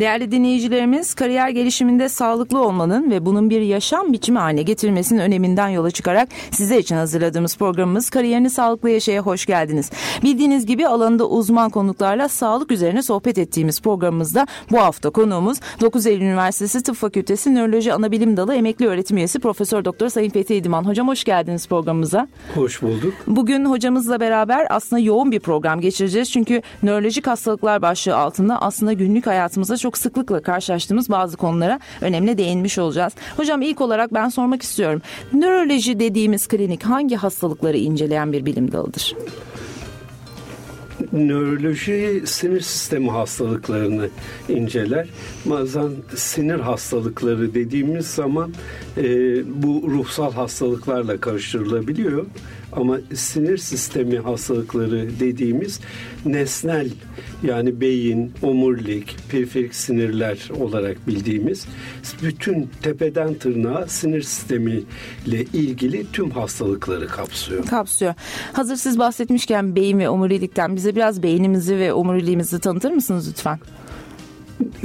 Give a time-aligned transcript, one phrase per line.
[0.00, 5.90] Değerli dinleyicilerimiz, kariyer gelişiminde sağlıklı olmanın ve bunun bir yaşam biçimi haline getirmesinin öneminden yola
[5.90, 9.90] çıkarak size için hazırladığımız programımız Kariyerini Sağlıklı Yaşaya hoş geldiniz.
[10.22, 16.24] Bildiğiniz gibi alanında uzman konuklarla sağlık üzerine sohbet ettiğimiz programımızda bu hafta konuğumuz 9 Eylül
[16.24, 20.84] Üniversitesi Tıp Fakültesi Nöroloji Anabilim Dalı Emekli Öğretim Üyesi Profesör Doktor Sayın Fethi İdiman.
[20.84, 22.28] Hocam hoş geldiniz programımıza.
[22.54, 23.14] Hoş bulduk.
[23.26, 26.30] Bugün hocamızla beraber aslında yoğun bir program geçireceğiz.
[26.30, 32.78] Çünkü nörolojik hastalıklar başlığı altında aslında günlük hayatımızda çok sıklıkla karşılaştığımız bazı konulara önemli değinmiş
[32.78, 33.12] olacağız.
[33.36, 35.02] Hocam ilk olarak ben sormak istiyorum.
[35.32, 39.14] Nöroloji dediğimiz klinik hangi hastalıkları inceleyen bir bilim dalıdır?
[41.12, 44.08] Nöroloji sinir sistemi hastalıklarını
[44.48, 45.08] inceler.
[45.44, 48.54] Bazen sinir hastalıkları dediğimiz zaman
[48.96, 49.04] e,
[49.62, 52.26] bu ruhsal hastalıklarla karıştırılabiliyor.
[52.76, 55.80] Ama sinir sistemi hastalıkları dediğimiz
[56.26, 56.90] nesnel
[57.42, 61.66] yani beyin, omurilik, periferik sinirler olarak bildiğimiz
[62.22, 64.82] bütün tepeden tırnağa sinir sistemi
[65.26, 67.66] ile ilgili tüm hastalıkları kapsıyor.
[67.66, 68.14] Kapsıyor.
[68.52, 73.58] Hazır siz bahsetmişken beyin ve omurilikten bize biraz beynimizi ve omuriliğimizi tanıtır mısınız lütfen?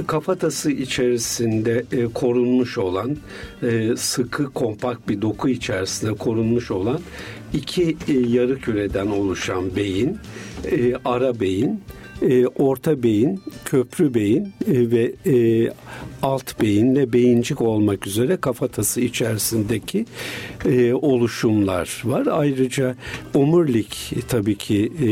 [0.08, 3.18] kafatası içerisinde e, korunmuş olan
[3.64, 7.00] e, sıkı kompakt bir doku içerisinde korunmuş olan
[7.54, 10.18] iki e, yarı küreden oluşan beyin,
[10.72, 11.82] e, ara beyin
[12.22, 15.72] e, orta beyin, köprü beyin e, ve e,
[16.22, 20.06] alt beyinle beyincik olmak üzere kafatası içerisindeki
[20.66, 22.28] e, oluşumlar var.
[22.32, 22.96] Ayrıca
[23.34, 25.10] omurilik tabii ki e,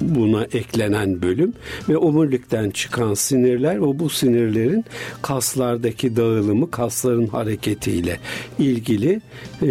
[0.00, 1.52] buna eklenen bölüm
[1.88, 4.84] ve omurilikten çıkan sinirler ve bu sinirlerin
[5.22, 8.18] kaslardaki dağılımı, kasların hareketiyle
[8.58, 9.20] ilgili
[9.62, 9.68] e,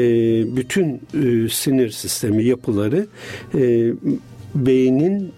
[0.56, 3.08] bütün e, sinir sistemi yapıları
[3.56, 3.94] e,
[4.56, 5.32] beynin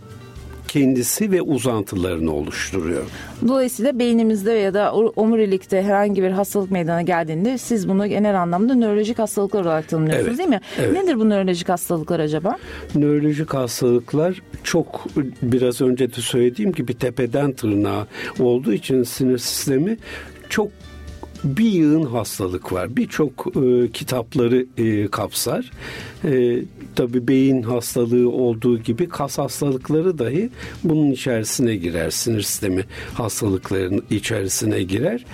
[0.71, 3.03] kendisi ve uzantılarını oluşturuyor.
[3.47, 9.19] Dolayısıyla beynimizde ya da omurilikte herhangi bir hastalık meydana geldiğinde siz bunu genel anlamda nörolojik
[9.19, 10.61] hastalıklar olarak tanımlıyorsunuz evet, değil mi?
[10.79, 10.93] Evet.
[10.93, 12.57] Nedir bu nörolojik hastalıklar acaba?
[12.95, 15.05] Nörolojik hastalıklar çok
[15.41, 18.07] biraz önce de söylediğim gibi tepeden tırnağa
[18.39, 19.97] olduğu için sinir sistemi
[20.49, 20.67] çok
[21.43, 22.95] bir yığın hastalık var.
[22.95, 25.71] Birçok e, kitapları e, kapsar.
[26.25, 26.63] E,
[26.95, 30.49] tabii beyin hastalığı olduğu gibi kas hastalıkları dahi
[30.83, 32.09] bunun içerisine girer.
[32.09, 35.25] Sinir sistemi hastalıklarının içerisine girer.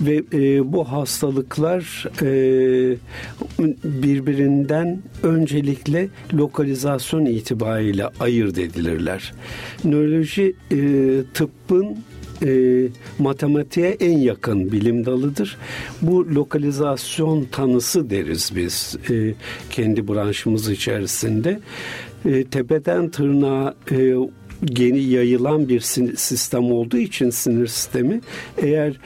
[0.00, 2.96] Ve e, bu hastalıklar e,
[3.84, 9.32] birbirinden öncelikle lokalizasyon itibariyle ayırt edilirler.
[9.84, 10.78] Nöroloji e,
[11.34, 11.96] tıbbın
[12.42, 12.82] e,
[13.18, 15.56] matematiğe en yakın bilim dalıdır.
[16.02, 19.34] Bu lokalizasyon tanısı deriz biz e,
[19.70, 21.60] kendi branşımız içerizinde.
[22.24, 24.14] E, tepeden tırnağa e,
[24.64, 25.80] geni yayılan bir
[26.16, 28.20] sistem olduğu için sinir sistemi
[28.62, 29.00] eğer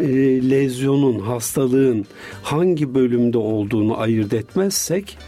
[0.00, 2.06] e, lezyonun, hastalığın
[2.42, 5.18] hangi bölümde olduğunu ayırt etmezsek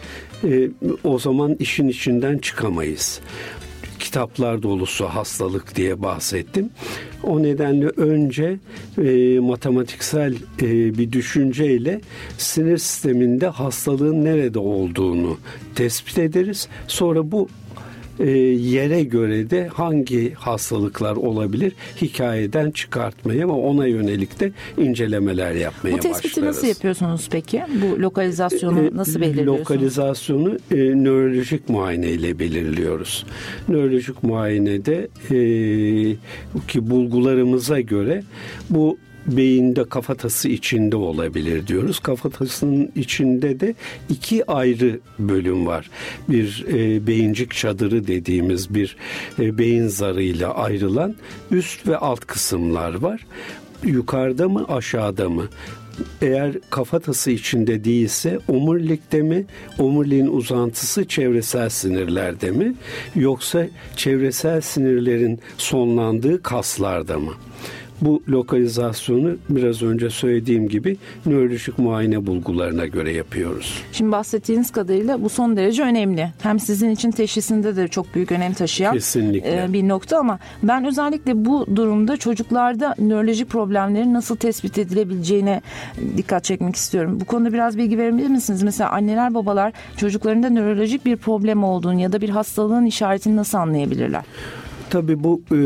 [0.45, 0.71] e,
[1.05, 3.21] o zaman işin içinden çıkamayız
[4.13, 6.71] kitaplar dolusu hastalık diye bahsettim.
[7.23, 8.59] O nedenle önce
[8.99, 12.01] e, matematiksel e, bir düşünceyle
[12.39, 15.39] sinir sisteminde hastalığın nerede olduğunu
[15.75, 16.69] tespit ederiz.
[16.89, 17.49] Sonra bu
[18.23, 25.93] e, yere göre de hangi hastalıklar olabilir hikayeden çıkartmaya ve ona yönelik de incelemeler yapmaya
[25.93, 26.05] başlarız.
[26.05, 26.57] Bu tespiti başlarız.
[26.57, 27.63] nasıl yapıyorsunuz peki?
[27.83, 29.61] Bu lokalizasyonu e, nasıl belirliyorsunuz?
[29.61, 33.27] Lokalizasyonu e, nörolojik muayene ile belirliyoruz.
[33.69, 35.37] Nörolojik muayenede e,
[36.69, 38.23] ki bulgularımıza göre
[38.71, 41.99] bu beyinde kafatası içinde olabilir diyoruz.
[41.99, 43.75] Kafatasının içinde de
[44.09, 45.91] iki ayrı bölüm var.
[46.29, 48.97] Bir e, beyincik çadırı dediğimiz bir
[49.39, 51.15] e, beyin zarıyla ayrılan
[51.51, 53.27] üst ve alt kısımlar var.
[53.85, 55.49] Yukarıda mı aşağıda mı?
[56.23, 59.45] eğer kafatası içinde değilse omurilikte mi,
[59.79, 62.75] omuriliğin uzantısı çevresel sinirlerde mi
[63.15, 63.67] yoksa
[63.97, 67.33] çevresel sinirlerin sonlandığı kaslarda mı?
[68.03, 70.97] Bu lokalizasyonu biraz önce söylediğim gibi
[71.27, 73.83] nörolojik muayene bulgularına göre yapıyoruz.
[73.93, 76.33] Şimdi bahsettiğiniz kadarıyla bu son derece önemli.
[76.43, 79.65] Hem sizin için teşhisinde de çok büyük önem taşıyan Kesinlikle.
[79.65, 85.61] E, bir nokta ama ben özellikle bu durumda çocuklarda nörolojik problemlerin nasıl tespit edilebileceğine
[86.17, 87.21] dikkat çekmek istiyorum.
[87.21, 88.63] Bu konuda biraz bilgi verebilir misiniz?
[88.63, 94.23] Mesela anneler babalar çocuklarında nörolojik bir problem olduğunu ya da bir hastalığın işaretini nasıl anlayabilirler?
[94.93, 95.57] Tabii bu e,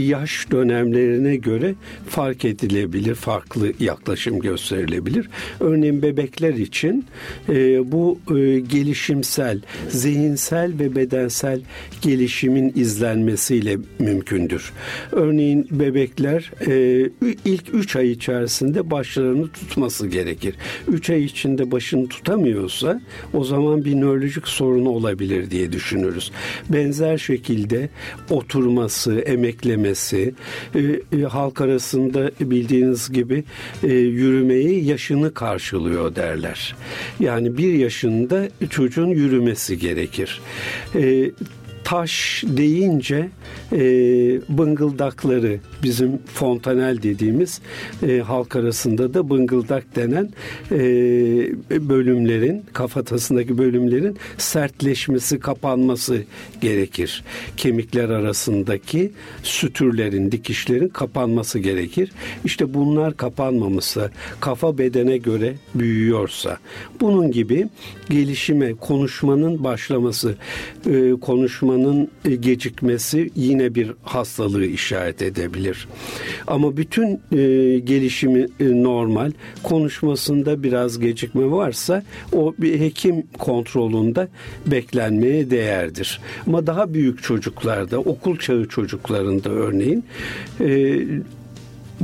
[0.00, 1.74] yaş dönemlerine göre
[2.08, 5.28] fark edilebilir, farklı yaklaşım gösterilebilir.
[5.60, 7.04] Örneğin bebekler için
[7.48, 11.60] e, bu e, gelişimsel, zihinsel ve bedensel
[12.00, 14.72] gelişimin izlenmesiyle mümkündür.
[15.12, 17.10] Örneğin bebekler e,
[17.44, 20.54] ilk 3 ay içerisinde başlarını tutması gerekir.
[20.88, 23.00] 3 ay içinde başını tutamıyorsa
[23.34, 26.32] o zaman bir nörolojik sorunu olabilir diye düşünürüz.
[26.68, 27.88] Benzer şekilde
[28.72, 30.34] oturması, emeklemesi,
[30.74, 30.80] e,
[31.18, 33.44] e, halk arasında bildiğiniz gibi
[33.82, 36.74] e, yürümeyi yaşını karşılıyor derler.
[37.20, 40.40] Yani bir yaşında çocuğun yürümesi gerekir.
[40.94, 41.30] E,
[41.84, 43.28] taş deyince
[43.72, 43.78] e,
[44.48, 47.60] bıngıldakları bizim fontanel dediğimiz
[48.02, 50.30] e, halk arasında da bıngıldak denen
[50.70, 50.78] e,
[51.88, 56.22] bölümlerin kafatasındaki bölümlerin sertleşmesi kapanması
[56.60, 57.24] gerekir.
[57.56, 59.12] Kemikler arasındaki
[59.42, 62.12] sütürlerin dikişlerin kapanması gerekir.
[62.44, 66.58] İşte bunlar kapanmamışsa kafa bedene göre büyüyorsa
[67.00, 67.68] bunun gibi
[68.10, 70.34] gelişime konuşmanın başlaması
[70.90, 75.88] e, konuşmanın konuşmanın e, gecikmesi yine bir hastalığı işaret edebilir.
[76.46, 79.32] Ama bütün e, gelişimi e, normal.
[79.62, 82.02] Konuşmasında biraz gecikme varsa
[82.32, 84.28] o bir hekim kontrolünde
[84.66, 86.20] beklenmeye değerdir.
[86.46, 90.04] Ama daha büyük çocuklarda, okul çağı çocuklarında örneğin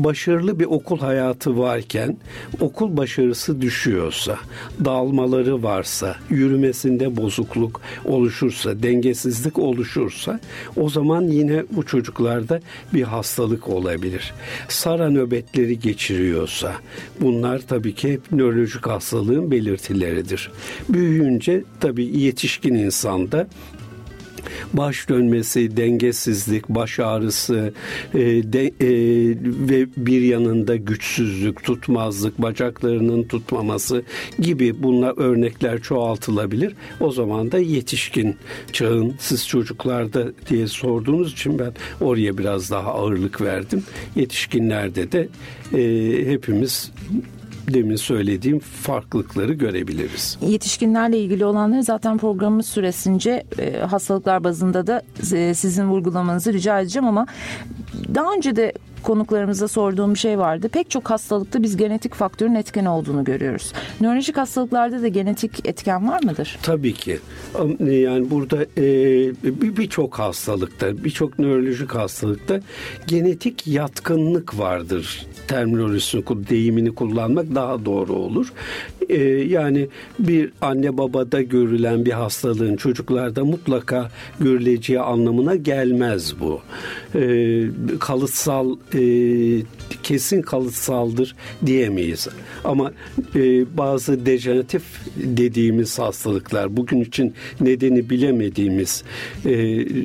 [0.05, 2.17] başarılı bir okul hayatı varken
[2.61, 4.39] okul başarısı düşüyorsa,
[4.85, 10.41] dağılmaları varsa, yürümesinde bozukluk oluşursa, dengesizlik oluşursa
[10.77, 12.61] o zaman yine bu çocuklarda
[12.95, 14.35] bir hastalık olabilir.
[14.69, 16.73] Sara nöbetleri geçiriyorsa
[17.21, 20.51] bunlar tabii ki hep nörolojik hastalığın belirtileridir.
[20.89, 23.49] Büyüyünce tabii yetişkin insanda
[24.73, 27.73] baş dönmesi, dengesizlik, baş ağrısı
[28.15, 28.19] e,
[28.53, 28.91] de, e,
[29.43, 34.03] ve bir yanında güçsüzlük, tutmazlık, bacaklarının tutmaması
[34.39, 36.75] gibi bunlar örnekler çoğaltılabilir.
[37.01, 38.37] O zaman da yetişkin
[38.73, 43.83] çağın siz çocuklarda diye sorduğunuz için ben oraya biraz daha ağırlık verdim.
[44.17, 45.29] Yetişkinlerde de
[45.75, 46.93] e, hepimiz
[47.75, 50.39] demin söylediğim farklılıkları görebiliriz.
[50.41, 57.09] Yetişkinlerle ilgili olanları zaten programımız süresince e, hastalıklar bazında da e, sizin vurgulamanızı rica edeceğim
[57.09, 57.27] ama
[58.15, 60.69] daha önce de konuklarımıza sorduğum bir şey vardı.
[60.69, 63.73] Pek çok hastalıkta biz genetik faktörün etken olduğunu görüyoruz.
[64.01, 66.59] Nörolojik hastalıklarda da genetik etken var mıdır?
[66.63, 67.19] Tabii ki.
[67.81, 68.83] Yani burada e,
[69.77, 72.61] birçok hastalıkta, birçok nörolojik hastalıkta
[73.07, 78.53] genetik yatkınlık vardır terminolojisini, deyimini kullanmak daha doğru olur.
[79.09, 84.11] Ee, yani bir anne babada görülen bir hastalığın çocuklarda mutlaka
[84.41, 86.61] görüleceği anlamına gelmez bu.
[87.99, 89.01] Kalıtsal e,
[90.03, 91.35] kesin kalıtsaldır
[91.67, 92.29] diyemeyiz.
[92.65, 92.93] Ama
[93.35, 94.83] e, bazı dejeneratif
[95.17, 99.05] dediğimiz hastalıklar bugün için nedeni bilemediğimiz
[99.45, 99.51] e,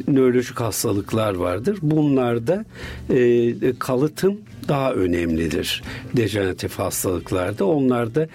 [0.08, 1.78] nörolojik hastalıklar vardır.
[1.82, 2.66] Bunlarda
[3.10, 4.38] e, kalıtım
[4.68, 5.84] daha önemlidir
[6.18, 7.66] dejeneratif hastalıklarda.
[7.66, 8.28] Onlarda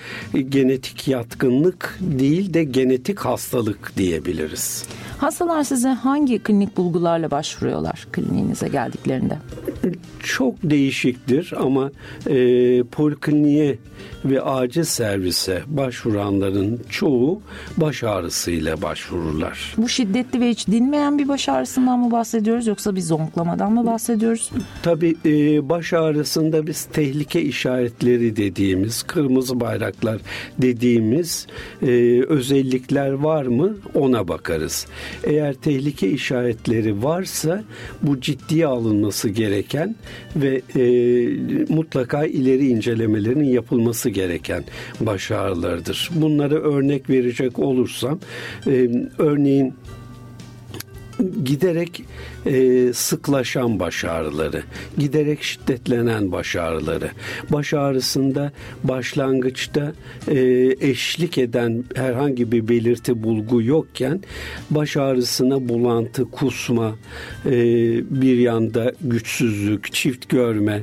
[0.49, 4.87] genetik yatkınlık değil de genetik hastalık diyebiliriz.
[5.19, 9.39] Hastalar size hangi klinik bulgularla başvuruyorlar kliniğinize geldiklerinde?
[10.23, 11.91] Çok değişiktir ama
[12.27, 12.37] e,
[12.83, 13.79] polikliniğe
[14.25, 17.41] ve acil servise başvuranların çoğu
[17.77, 19.75] baş ağrısıyla başvururlar.
[19.77, 24.51] Bu şiddetli ve hiç dinmeyen bir baş ağrısından mı bahsediyoruz yoksa bir zonklamadan mı bahsediyoruz?
[24.83, 30.21] Tabii e, baş ağrısında biz tehlike işaretleri dediğimiz, kırmızı bayraklar
[30.59, 31.47] dediğimiz
[31.83, 34.87] e, özellikler var mı ona bakarız.
[35.25, 37.65] Eğer tehlike işaretleri varsa
[38.03, 39.97] bu ciddiye alınması gereken
[40.37, 40.85] ve e,
[41.69, 44.65] mutlaka ileri incelemelerin yapılması gereken
[45.01, 46.11] baş ağrılarıdır.
[46.15, 48.19] Bunları örnek verecek olursam
[48.67, 49.75] e, örneğin
[51.45, 52.03] giderek
[52.47, 54.63] e, sıklaşan baş ağrıları,
[54.99, 57.11] giderek şiddetlenen baş ağrıları,
[57.51, 58.53] baş ağrısında
[58.85, 59.93] başlangıçta
[60.29, 60.39] e,
[60.81, 64.21] eşlik eden herhangi bir belirti bulgu yokken
[64.71, 66.95] baş ağrısına bulantı, kusma,
[67.47, 67.53] e,
[68.23, 70.83] bir yanda güçsüzlük, çift görme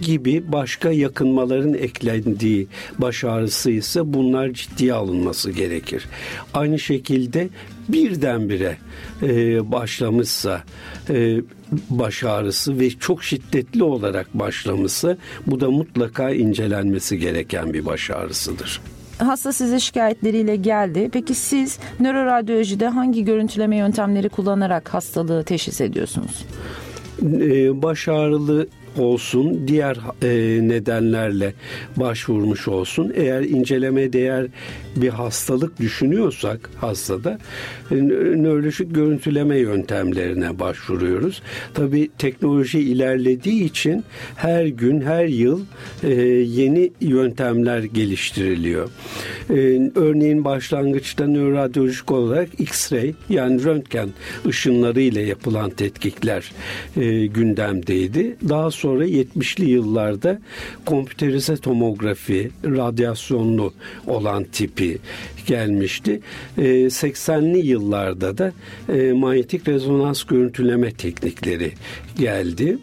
[0.00, 2.66] gibi başka yakınmaların eklendiği
[2.98, 6.04] baş ağrısı ise bunlar ciddiye alınması gerekir.
[6.54, 7.48] Aynı şekilde
[7.88, 8.76] birdenbire
[9.22, 10.62] e, başlamışsa
[11.10, 11.36] e,
[11.90, 18.80] baş ağrısı ve çok şiddetli olarak başlamışsa bu da mutlaka incelenmesi gereken bir baş ağrısıdır.
[19.18, 21.10] Hasta size şikayetleriyle geldi.
[21.12, 26.44] Peki siz nöroradyolojide hangi görüntüleme yöntemleri kullanarak hastalığı teşhis ediyorsunuz?
[27.22, 28.66] e, baş ağrılı
[28.98, 30.28] olsun, diğer e,
[30.68, 31.54] nedenlerle
[31.96, 33.12] başvurmuş olsun.
[33.16, 34.46] Eğer inceleme değer
[34.96, 37.38] bir hastalık düşünüyorsak hastada
[37.90, 37.94] e,
[38.42, 41.42] nörolojik görüntüleme yöntemlerine başvuruyoruz.
[41.74, 44.04] Tabi teknoloji ilerlediği için
[44.36, 45.60] her gün, her yıl
[46.02, 48.90] e, yeni yöntemler geliştiriliyor.
[49.50, 49.54] E,
[49.94, 54.08] örneğin başlangıçta nöroradyolojik olarak X-ray yani röntgen
[54.46, 56.52] ışınları ile yapılan tetkikler
[56.96, 58.36] e, gündemdeydi.
[58.48, 60.40] Daha sonra sonra 70'li yıllarda
[60.86, 63.72] kompüterize tomografi, radyasyonlu
[64.06, 64.98] olan tipi
[65.46, 66.20] gelmişti.
[66.58, 68.52] 80'li ee, yıllarda da
[68.88, 71.72] e, manyetik rezonans görüntüleme teknikleri
[72.18, 72.78] geldi.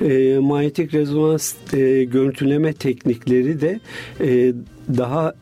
[0.00, 3.80] E, manyetik rezonans e, görüntüleme teknikleri de
[4.20, 4.52] e,
[4.96, 5.34] daha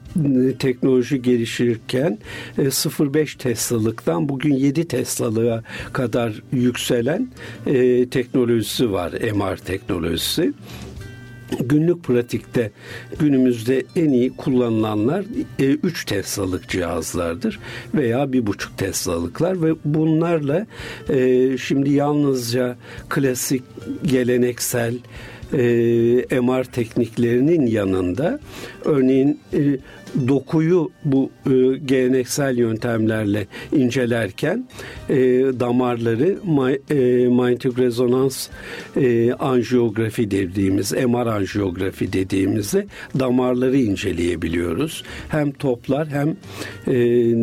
[0.58, 2.18] teknoloji gelişirken
[2.58, 7.28] 0.5 Tesla'lıktan bugün 7 Tesla'lığa kadar yükselen
[8.10, 10.52] teknolojisi var MR teknolojisi.
[11.60, 12.70] Günlük pratikte
[13.18, 15.24] günümüzde en iyi kullanılanlar
[15.58, 17.60] 3 e, Tesla'lık cihazlardır
[17.94, 20.66] veya 1,5 Tesla'lıklar ve bunlarla
[21.08, 22.76] e, şimdi yalnızca
[23.08, 23.62] klasik
[24.04, 24.94] geleneksel
[25.52, 28.40] e, MR tekniklerinin yanında
[28.84, 29.78] örneğin e,
[30.28, 31.50] dokuyu bu e,
[31.84, 34.68] geleneksel yöntemlerle incelerken
[35.08, 35.16] e,
[35.60, 38.48] damarları ma, e, manyetik rezonans
[38.96, 42.86] e, anjiyografi dediğimiz MR anjiyografi dediğimizde
[43.18, 45.02] damarları inceleyebiliyoruz.
[45.28, 46.36] Hem toplar hem
[46.88, 47.34] e,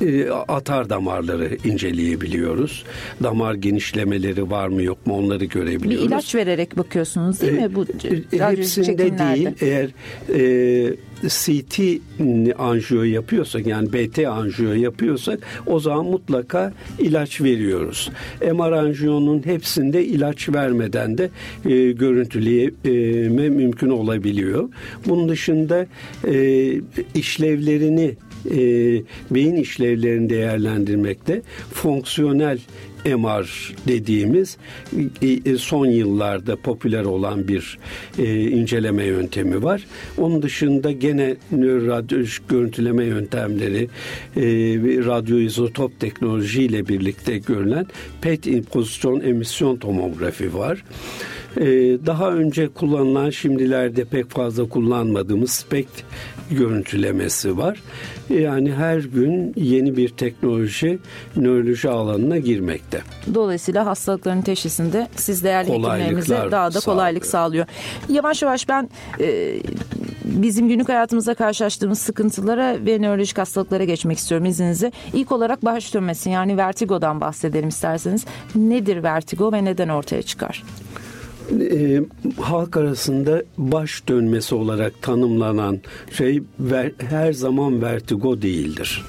[0.00, 2.84] e, atar damarları inceleyebiliyoruz.
[3.22, 6.04] Damar genişlemeleri var mı yok mu onları görebiliyoruz.
[6.04, 7.86] Bir ilaç vererek bakıyorsunuz değil mi bu
[8.32, 9.48] e, Hepsinde değil.
[9.60, 9.90] Eğer
[10.34, 11.80] e, CT
[12.58, 18.10] anjiyo yapıyorsak yani BT anjiyo yapıyorsak o zaman mutlaka ilaç veriyoruz.
[18.40, 21.30] MR anjiyonun hepsinde ilaç vermeden de
[21.64, 24.68] e, görüntüleme mümkün olabiliyor.
[25.06, 25.86] Bunun dışında
[26.28, 26.74] e,
[27.14, 28.14] işlevlerini
[28.50, 28.58] e,
[29.30, 32.58] beyin işlevlerini değerlendirmekte fonksiyonel
[33.04, 34.56] MR dediğimiz
[35.22, 37.78] e, son yıllarda popüler olan bir
[38.18, 39.86] e, inceleme yöntemi var.
[40.18, 43.88] Onun dışında gene nöroradyolojik görüntüleme yöntemleri
[44.36, 44.42] e,
[45.04, 47.86] radyoizotop teknolojiyle birlikte görülen
[48.20, 50.84] PET pozisyon emisyon tomografi var.
[51.56, 51.66] E,
[52.06, 56.04] daha önce kullanılan şimdilerde pek fazla kullanmadığımız SPECT
[56.50, 57.82] görüntülemesi var.
[58.30, 60.98] Yani her gün yeni bir teknoloji
[61.36, 63.00] nöroloji alanına girmekte.
[63.34, 67.66] Dolayısıyla hastalıkların teşhisinde siz değerli hekimlerimize daha da kolaylık sağlıyor.
[68.08, 68.90] Yavaş yavaş ben
[69.20, 69.54] e,
[70.24, 74.92] bizim günlük hayatımızda karşılaştığımız sıkıntılara ve nörolojik hastalıklara geçmek istiyorum izninizle.
[75.12, 78.24] İlk olarak baş dönmesi yani vertigodan bahsedelim isterseniz.
[78.54, 80.64] Nedir vertigo ve neden ortaya çıkar?
[81.60, 82.00] E,
[82.40, 85.80] halk arasında baş dönmesi olarak tanımlanan
[86.12, 89.04] şey ver, her zaman vertigo değildir.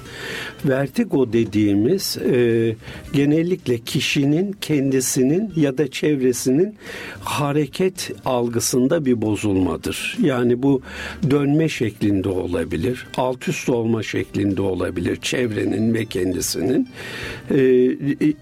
[0.65, 2.75] Vertigo dediğimiz e,
[3.13, 6.75] genellikle kişinin kendisinin ya da çevresinin
[7.19, 10.17] hareket algısında bir bozulmadır.
[10.21, 10.81] Yani bu
[11.29, 16.87] dönme şeklinde olabilir, alt üst olma şeklinde olabilir çevrenin ve kendisinin
[17.51, 17.61] e,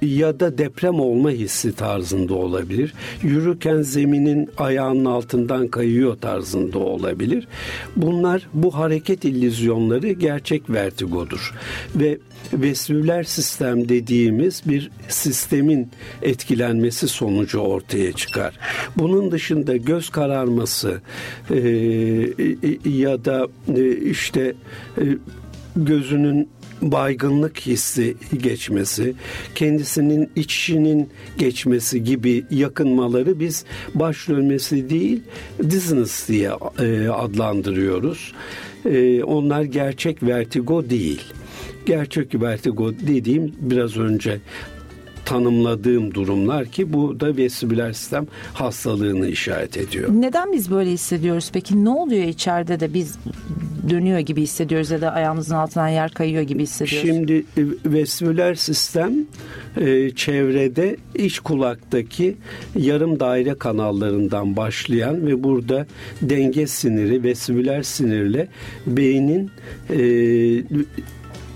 [0.01, 2.93] ya da deprem olma hissi tarzında olabilir.
[3.23, 7.47] Yürürken zeminin ayağının altından kayıyor tarzında olabilir.
[7.95, 11.53] Bunlar bu hareket illüzyonları gerçek vertigodur
[11.95, 12.06] ve
[12.53, 15.89] vestibüler sistem dediğimiz bir sistemin
[16.21, 18.59] etkilenmesi sonucu ortaya çıkar.
[18.95, 21.01] Bunun dışında göz kararması
[21.51, 21.59] e,
[22.85, 24.53] ya da e, işte
[24.97, 25.03] e,
[25.75, 26.49] gözünün
[26.81, 29.13] baygınlık hissi geçmesi,
[29.55, 35.21] kendisinin içinin geçmesi gibi yakınmaları biz baş dönmesi değil
[35.69, 38.33] dizziness diye e, adlandırıyoruz.
[38.85, 41.21] E, onlar gerçek vertigo değil.
[41.87, 44.39] Gerçek vertigo dediğim biraz önce
[45.25, 50.09] tanımladığım durumlar ki bu da vestibüler sistem hastalığını işaret ediyor.
[50.11, 51.85] Neden biz böyle hissediyoruz peki?
[51.85, 53.17] Ne oluyor içeride de biz
[53.89, 57.07] dönüyor gibi hissediyoruz ya da ayağımızın altından yer kayıyor gibi hissediyoruz?
[57.07, 59.13] Şimdi e, vestibüler sistem
[59.77, 62.35] e, çevrede iç kulaktaki
[62.75, 65.87] yarım daire kanallarından başlayan ve burada
[66.21, 68.47] denge siniri, vestibüler sinirle
[68.87, 69.51] beynin
[69.89, 69.99] e,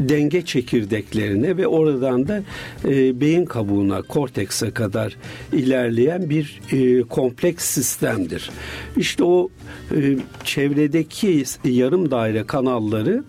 [0.09, 2.43] denge çekirdeklerine ve oradan da
[2.85, 5.17] e, beyin kabuğuna, kortekse kadar
[5.53, 8.49] ilerleyen bir e, kompleks sistemdir.
[8.97, 9.49] İşte o
[9.95, 13.23] e, çevredeki yarım daire kanalları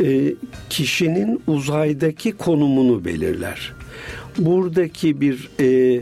[0.00, 0.34] e,
[0.70, 3.72] kişinin uzaydaki konumunu belirler.
[4.38, 6.00] Buradaki bir e,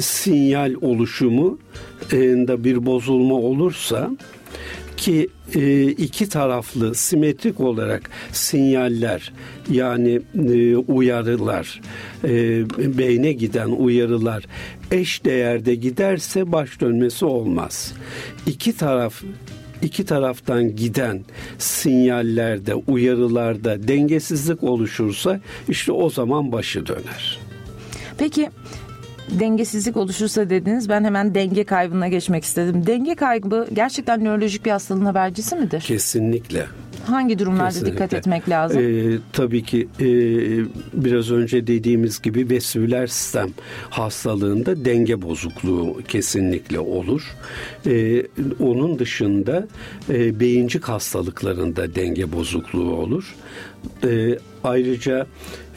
[0.00, 1.58] sinyal oluşumu
[2.12, 4.10] e, da bir bozulma olursa
[4.96, 9.32] ki e, iki taraflı simetrik olarak sinyaller
[9.70, 11.80] yani e, uyarılar
[12.24, 12.28] e,
[12.98, 14.44] beyne giden uyarılar
[14.90, 17.94] eş değerde giderse baş dönmesi olmaz.
[18.46, 19.22] İki taraf
[19.82, 21.24] iki taraftan giden
[21.58, 27.38] sinyallerde, uyarılarda dengesizlik oluşursa işte o zaman başı döner.
[28.18, 28.50] Peki
[29.30, 32.86] dengesizlik oluşursa dediniz ben hemen denge kaybına geçmek istedim.
[32.86, 35.80] Denge kaybı gerçekten nörolojik bir hastalığın habercisi midir?
[35.80, 36.66] Kesinlikle.
[37.06, 37.92] Hangi durumlarda Kesinlikle.
[37.92, 38.82] dikkat etmek lazım?
[38.82, 40.06] Ee, tabii ki e,
[41.04, 43.50] biraz önce dediğimiz gibi vesüler sistem
[43.90, 47.36] hastalığında denge bozukluğu kesinlikle olur.
[47.86, 48.26] E,
[48.60, 49.68] onun dışında
[50.10, 53.34] e, beyincik hastalıklarında denge bozukluğu olur.
[54.04, 55.26] E, ayrıca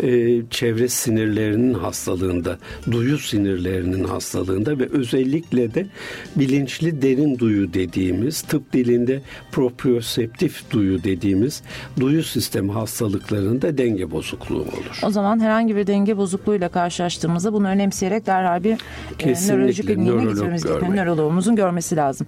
[0.03, 2.57] e, çevre sinirlerinin hastalığında,
[2.91, 5.87] duyu sinirlerinin hastalığında ve özellikle de
[6.35, 9.21] bilinçli derin duyu dediğimiz, tıp dilinde
[9.51, 11.63] proprioseptif duyu dediğimiz
[11.99, 14.99] duyu sistemi hastalıklarında denge bozukluğu olur.
[15.03, 18.77] O zaman herhangi bir denge bozukluğuyla karşılaştığımızda bunu önemseyerek derhal bir
[19.19, 20.95] e, nörolojik kliniğine gitmemiz gerekiyor.
[20.95, 22.27] Nöroloğumuzun görmesi lazım.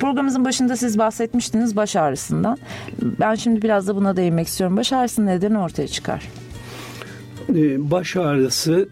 [0.00, 2.58] Programımızın başında siz bahsetmiştiniz baş ağrısından.
[3.02, 4.76] Ben şimdi biraz da buna değinmek istiyorum.
[4.76, 6.28] Baş ağrısı neden ortaya çıkar?
[7.48, 8.88] Ee, baş ağrısı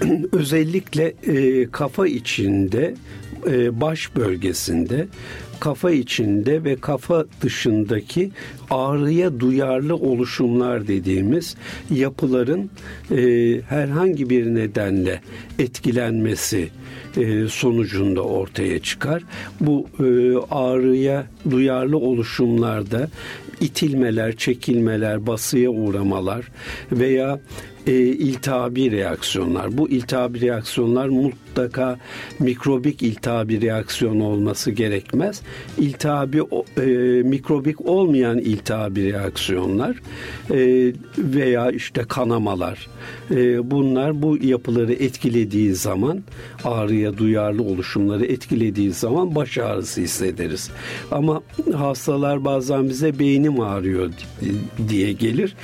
[0.32, 2.94] özellikle e, kafa içinde,
[3.46, 5.06] e, baş bölgesinde
[5.60, 8.30] kafa içinde ve kafa dışındaki
[8.70, 11.56] ağrıya duyarlı oluşumlar dediğimiz
[11.90, 12.70] yapıların
[13.10, 15.20] e, herhangi bir nedenle
[15.58, 16.68] etkilenmesi
[17.16, 19.22] e, sonucunda ortaya çıkar.
[19.60, 20.04] Bu e,
[20.50, 23.08] ağrıya duyarlı oluşumlarda
[23.60, 26.48] itilmeler, çekilmeler, basıya uğramalar
[26.92, 27.40] veya
[27.86, 29.78] e, iltihabi reaksiyonlar.
[29.78, 31.08] Bu iltihabi reaksiyonlar
[31.52, 31.98] mutlaka
[32.38, 35.42] mikrobik iltihabi reaksiyon olması gerekmez.
[35.78, 36.38] İltihabi
[36.76, 36.82] e,
[37.22, 39.96] mikrobik olmayan iltihabi reaksiyonlar
[40.50, 42.88] e, veya işte kanamalar
[43.30, 46.22] e, bunlar bu yapıları etkilediği zaman
[46.64, 50.70] ağrıya duyarlı oluşumları etkilediği zaman baş ağrısı hissederiz.
[51.10, 51.42] Ama
[51.74, 54.10] hastalar bazen bize beynim ağrıyor
[54.88, 55.54] diye gelir.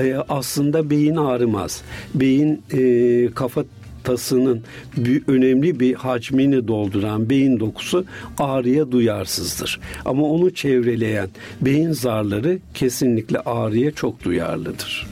[0.00, 1.82] E, aslında beyin ağrımaz.
[2.14, 3.64] Beyin e, kafa
[4.10, 4.62] tasının
[4.96, 8.04] bir, önemli bir hacmini dolduran beyin dokusu
[8.38, 9.80] ağrıya duyarsızdır.
[10.04, 11.28] Ama onu çevreleyen
[11.60, 15.06] beyin zarları kesinlikle ağrıya çok duyarlıdır.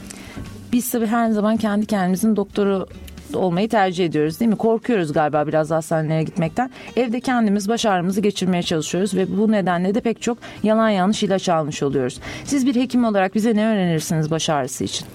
[0.73, 2.87] Biz tabii her zaman kendi kendimizin doktoru
[3.33, 4.57] olmayı tercih ediyoruz değil mi?
[4.57, 6.71] Korkuyoruz galiba biraz hastanelere gitmekten.
[6.95, 11.49] Evde kendimiz baş ağrımızı geçirmeye çalışıyoruz ve bu nedenle de pek çok yalan yanlış ilaç
[11.49, 12.19] almış oluyoruz.
[12.43, 15.07] Siz bir hekim olarak bize ne önerirsiniz baş ağrısı için?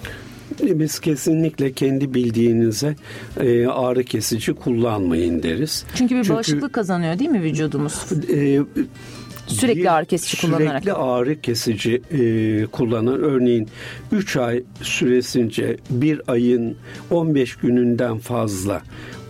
[0.62, 2.96] Biz kesinlikle kendi bildiğinize
[3.40, 5.84] e, ağrı kesici kullanmayın deriz.
[5.94, 8.06] Çünkü bir Çünkü, bağışıklık kazanıyor değil mi vücudumuz?
[8.34, 8.60] E,
[9.46, 10.82] Sürekli ağrı kesici kullanarak.
[10.82, 13.68] Sürekli ağrı kesici e, kullanan örneğin
[14.12, 16.76] 3 ay süresince bir ayın
[17.10, 18.82] 15 gününden fazla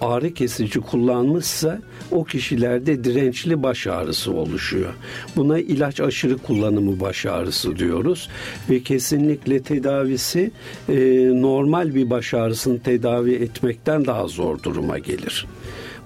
[0.04, 1.78] ağrı kesici kullanmışsa
[2.10, 4.94] o kişilerde dirençli baş ağrısı oluşuyor.
[5.36, 8.28] Buna ilaç aşırı kullanımı baş ağrısı diyoruz
[8.70, 10.50] ve kesinlikle tedavisi
[10.88, 10.94] e,
[11.42, 15.46] normal bir baş ağrısını tedavi etmekten daha zor duruma gelir.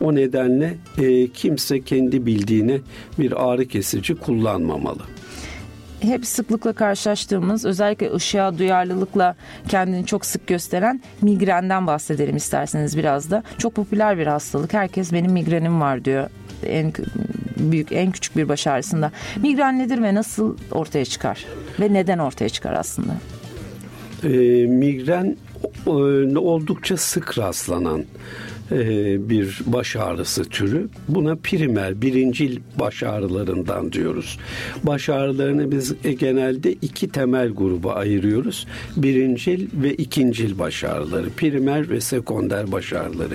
[0.00, 2.78] O nedenle e, kimse kendi bildiğine
[3.18, 5.02] bir ağrı kesici kullanmamalı
[6.00, 9.36] hep sıklıkla karşılaştığımız özellikle ışığa duyarlılıkla
[9.68, 13.42] kendini çok sık gösteren migrenden bahsedelim isterseniz biraz da.
[13.58, 14.74] Çok popüler bir hastalık.
[14.74, 16.30] Herkes benim migrenim var diyor
[16.66, 16.92] en
[17.56, 19.12] büyük en küçük bir baş ağrısında.
[19.36, 21.44] Migren nedir ve nasıl ortaya çıkar?
[21.80, 23.12] Ve neden ortaya çıkar aslında?
[24.24, 24.28] E,
[24.66, 25.36] migren
[25.86, 25.90] e,
[26.38, 28.04] oldukça sık rastlanan
[28.70, 30.88] bir baş ağrısı türü.
[31.08, 34.38] Buna primer, birincil baş ağrılarından diyoruz.
[34.82, 38.66] Baş ağrılarını biz e, genelde iki temel gruba ayırıyoruz.
[38.96, 41.30] Birincil ve ikincil baş ağrıları.
[41.30, 43.34] Primer ve sekonder baş ağrıları.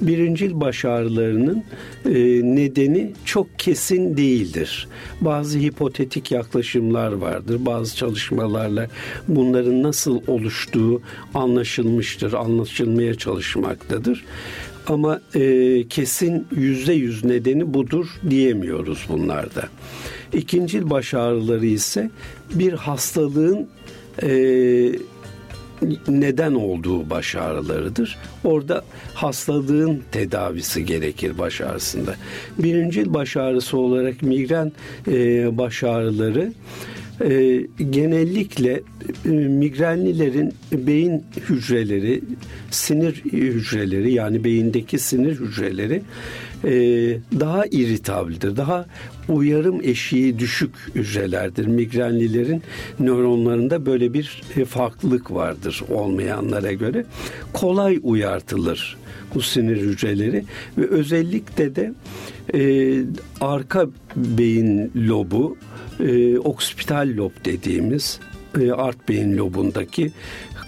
[0.00, 1.64] Birincil baş ağrılarının
[2.04, 2.12] e,
[2.56, 4.88] nedeni çok kesin değildir.
[5.20, 7.66] Bazı hipotetik yaklaşımlar vardır.
[7.66, 8.88] Bazı çalışmalarla
[9.28, 11.02] bunların nasıl oluştuğu
[11.34, 14.24] anlaşılmıştır, anlaşılmaya çalışmaktadır.
[14.86, 19.68] Ama e, kesin yüzde yüz nedeni budur diyemiyoruz bunlarda.
[20.32, 22.10] İkincil baş ağrıları ise
[22.54, 23.68] bir hastalığın
[24.22, 24.28] e,
[26.08, 28.18] neden olduğu baş ağrılarıdır.
[28.44, 32.14] Orada hastalığın tedavisi gerekir baş ağrısında.
[32.58, 34.72] Birincil baş ağrısı olarak migren
[35.08, 36.52] e, baş ağrıları
[37.24, 38.82] e, genellikle
[39.24, 42.20] e, migrenlilerin beyin hücreleri,
[42.70, 46.02] sinir hücreleri yani beyindeki sinir hücreleri
[46.64, 46.72] e,
[47.40, 48.56] daha iritabildir.
[48.56, 48.86] Daha
[49.28, 51.66] uyarım eşiği düşük hücrelerdir.
[51.66, 52.62] Migrenlilerin
[53.00, 57.04] nöronlarında böyle bir e, farklılık vardır olmayanlara göre.
[57.52, 58.96] Kolay uyartılır
[59.34, 60.44] bu sinir hücreleri
[60.78, 61.92] ve özellikle de
[62.54, 63.02] e,
[63.40, 65.56] arka beyin lobu,
[66.02, 68.20] e, oksipital lob dediğimiz
[68.60, 70.12] e, art beyin lobundaki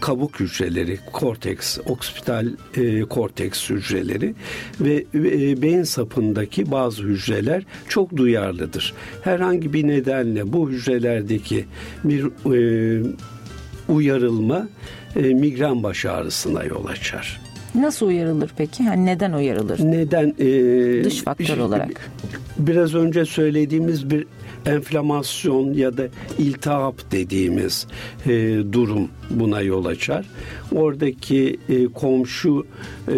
[0.01, 4.35] kabuk hücreleri, korteks, oksipital e, korteks hücreleri
[4.81, 8.95] ve e, beyin sapındaki bazı hücreler çok duyarlıdır.
[9.25, 11.65] Herhangi bir nedenle bu hücrelerdeki
[12.05, 13.03] bir e,
[13.89, 14.69] uyarılma
[15.17, 17.41] e, migren baş ağrısına yol açar.
[17.75, 18.83] Nasıl uyarılır peki?
[18.83, 19.79] Yani neden uyarılır?
[19.79, 20.35] Neden?
[20.39, 22.11] E, Dış faktör olarak.
[22.59, 24.27] Biraz önce söylediğimiz bir
[24.67, 27.87] enflamasyon ya da iltihap dediğimiz
[28.27, 28.31] e,
[28.73, 30.27] durum buna yol açar.
[30.73, 32.67] Oradaki e, komşu
[33.09, 33.17] e,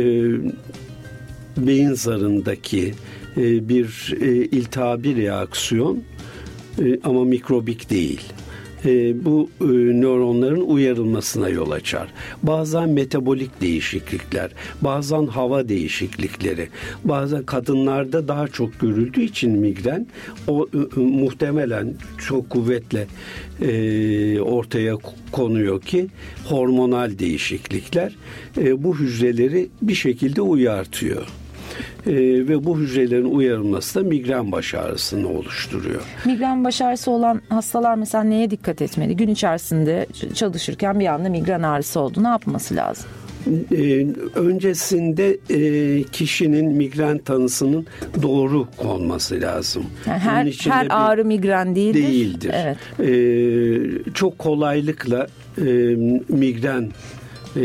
[1.57, 2.95] beyin zarındaki
[3.37, 6.03] e, bir e, iltihabi reaksiyon
[6.79, 8.21] e, ama mikrobik değil
[8.85, 9.65] e, bu e,
[10.01, 12.09] nöronların uyarılmasına yol açar.
[12.43, 14.51] Bazen metabolik değişiklikler,
[14.83, 16.69] bazen hava değişiklikleri,
[17.05, 20.07] bazen kadınlarda daha çok görüldüğü için migren
[20.49, 23.07] o e, muhtemelen çok kuvvetle
[23.61, 24.97] e, ortaya
[25.33, 26.07] konuyor ki
[26.45, 28.17] hormonal değişiklikler
[28.59, 31.44] e, bu hücreleri bir şekilde uyartıyor
[32.07, 32.13] e,
[32.49, 36.01] ve bu hücrelerin uyarılması da migren baş ağrısını oluşturuyor.
[36.25, 39.17] Migren baş ağrısı olan hastalar mesela neye dikkat etmeli?
[39.17, 42.23] Gün içerisinde çalışırken bir anda migren ağrısı oldu.
[42.23, 43.07] Ne yapması lazım?
[43.73, 47.87] Ee, öncesinde e, kişinin migren tanısının
[48.23, 49.85] doğru konması lazım.
[50.07, 52.03] Yani her her ağrı migren değildir.
[52.03, 52.55] Değildir.
[52.55, 52.77] Evet.
[53.01, 55.27] Ee, çok kolaylıkla
[55.59, 55.63] e,
[56.29, 56.91] migren
[57.57, 57.63] e,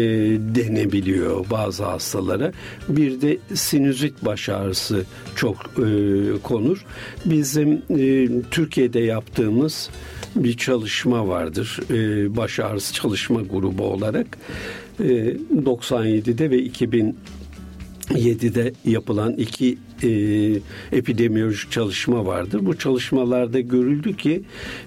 [0.55, 2.51] denebiliyor bazı hastalara.
[2.89, 5.03] Bir de sinüzit baş ağrısı
[5.35, 5.91] çok e,
[6.43, 6.85] konur.
[7.25, 9.89] Bizim e, Türkiye'de yaptığımız
[10.35, 11.79] bir çalışma vardır.
[11.91, 14.37] E, baş ağrısı çalışma grubu olarak.
[14.99, 15.03] E,
[15.55, 17.17] 97'de ve 2000
[18.09, 20.09] 7'de yapılan iki e,
[20.91, 22.65] epidemiyolojik çalışma vardır.
[22.65, 24.41] Bu çalışmalarda görüldü ki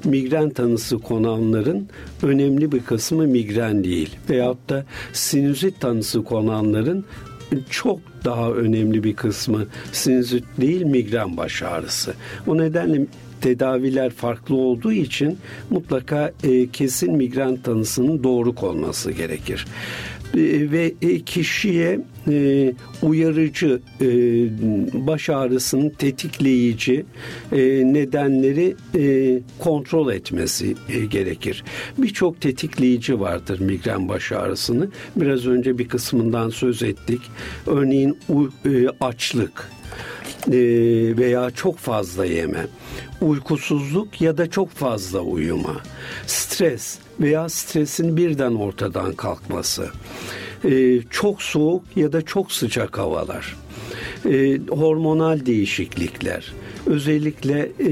[0.04, 1.88] migren tanısı konanların
[2.22, 4.10] önemli bir kısmı migren değil.
[4.30, 7.04] Veyahut da sinüzit tanısı konanların
[7.70, 12.14] çok daha önemli bir kısmı sinüzit değil migren baş ağrısı.
[12.46, 13.06] O nedenle
[13.40, 15.38] tedaviler farklı olduğu için
[15.70, 19.66] mutlaka e, kesin migren tanısının doğru konması gerekir.
[20.34, 23.80] E, ve e, kişiye e, uyarıcı
[24.92, 27.04] baş ağrısının tetikleyici
[27.92, 28.76] nedenleri
[29.58, 30.74] kontrol etmesi
[31.10, 31.64] gerekir.
[31.98, 34.88] Birçok tetikleyici vardır migren baş ağrısını.
[35.16, 37.20] Biraz önce bir kısmından söz ettik.
[37.66, 38.18] Örneğin
[39.00, 39.70] açlık
[40.48, 42.66] veya çok fazla yeme,
[43.20, 45.76] uykusuzluk ya da çok fazla uyuma,
[46.26, 49.90] stres veya stresin birden ortadan kalkması,
[50.64, 53.56] e, çok soğuk ya da çok sıcak havalar,
[54.30, 56.52] e, hormonal değişiklikler,
[56.86, 57.90] özellikle e,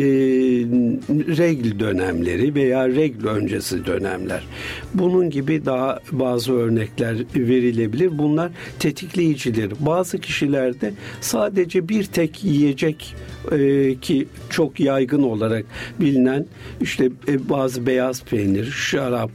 [1.36, 4.46] regl dönemleri veya regl öncesi dönemler.
[4.94, 8.18] Bunun gibi daha bazı örnekler verilebilir.
[8.18, 9.72] Bunlar tetikleyicidir.
[9.80, 13.14] Bazı kişilerde sadece bir tek yiyecek
[13.52, 15.64] e, ki çok yaygın olarak
[16.00, 16.46] bilinen
[16.80, 19.30] işte e, bazı beyaz peynir, şarap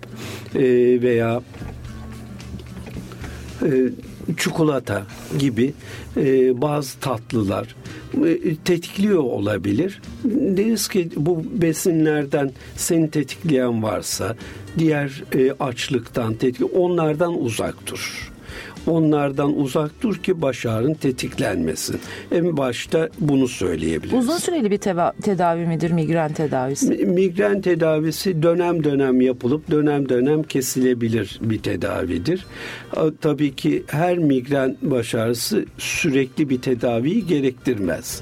[0.56, 0.62] e,
[1.02, 1.42] veya
[4.38, 5.04] çikolata
[5.40, 5.74] gibi
[6.18, 7.76] e, bazı tatlılar
[8.26, 10.02] e, tetikliyor olabilir.
[10.24, 14.36] Deriz ki bu besinlerden seni tetikleyen varsa
[14.78, 18.35] diğer e, açlıktan tetikli onlardan uzak dur
[18.88, 22.00] onlardan uzak dur ki baş ağrın tetiklenmesin.
[22.32, 24.20] En başta bunu söyleyebiliriz.
[24.20, 24.78] Uzun süreli bir
[25.22, 27.06] tedavi midir migren tedavisi?
[27.06, 32.46] Migren tedavisi dönem dönem yapılıp dönem dönem kesilebilir bir tedavidir.
[33.22, 38.22] Tabii ki her migren baş ağrısı sürekli bir tedaviyi gerektirmez.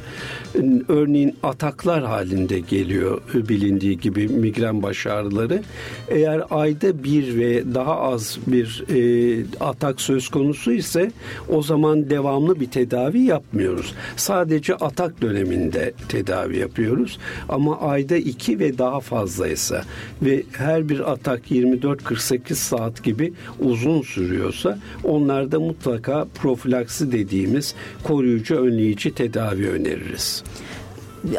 [0.88, 5.64] Örneğin ataklar halinde geliyor bilindiği gibi migren baş ağrıları.
[6.08, 11.12] Eğer ayda bir ve daha az bir e, atak söz konusu ise
[11.50, 13.94] o zaman devamlı bir tedavi yapmıyoruz.
[14.16, 17.20] Sadece atak döneminde tedavi yapıyoruz.
[17.50, 19.84] Ama ayda iki ve daha fazlaysa
[20.22, 29.12] ve her bir atak 24-48 saat gibi uzun sürüyorsa onlarda mutlaka profilaksi dediğimiz koruyucu önleyici
[29.12, 30.43] tedavi öneririz.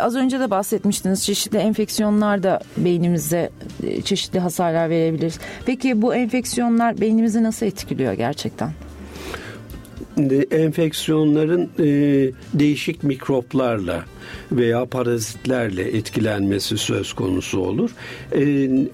[0.00, 3.50] Az önce de bahsetmiştiniz çeşitli enfeksiyonlar da beynimize
[3.82, 5.34] e, çeşitli hasarlar verebilir.
[5.66, 8.70] Peki bu enfeksiyonlar beynimizi nasıl etkiliyor gerçekten?
[10.50, 11.87] Enfeksiyonların e,
[12.55, 14.05] değişik mikroplarla
[14.53, 17.90] veya parazitlerle etkilenmesi söz konusu olur.
[18.33, 18.42] E,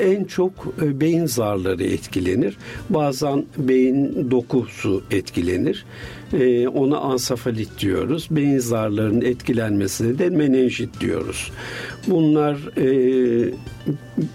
[0.00, 0.52] en çok
[0.82, 2.56] e, beyin zarları etkilenir.
[2.90, 5.84] Bazen beyin dokusu etkilenir.
[6.32, 8.28] E, ona ansafalit diyoruz.
[8.30, 11.50] Beyin zarlarının etkilenmesine de menenjit diyoruz.
[12.06, 13.54] Bunlar e,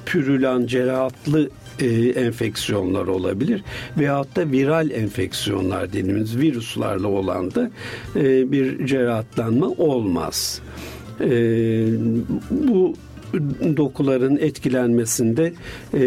[0.06, 3.64] pürülan, cerahatlı e, enfeksiyonlar olabilir
[3.98, 7.72] veyahut da viral enfeksiyonlar dediğimiz virüslerle olan da
[8.16, 10.62] e, bir cerahatlanma olmaz.
[11.20, 11.28] E,
[12.52, 12.94] bu
[13.78, 15.54] dokuların etkilenmesinde
[15.94, 16.02] e,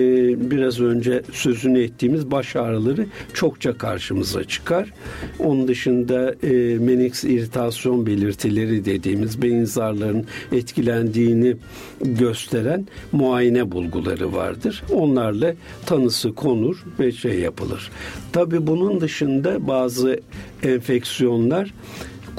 [0.50, 4.92] biraz önce sözünü ettiğimiz baş ağrıları çokça karşımıza çıkar.
[5.38, 11.56] Onun dışında e, menix iritasyon belirtileri dediğimiz beyin zarlarının etkilendiğini
[12.00, 14.82] gösteren muayene bulguları vardır.
[14.92, 15.54] Onlarla
[15.86, 17.90] tanısı konur ve şey yapılır.
[18.32, 20.20] Tabii bunun dışında bazı
[20.62, 21.74] enfeksiyonlar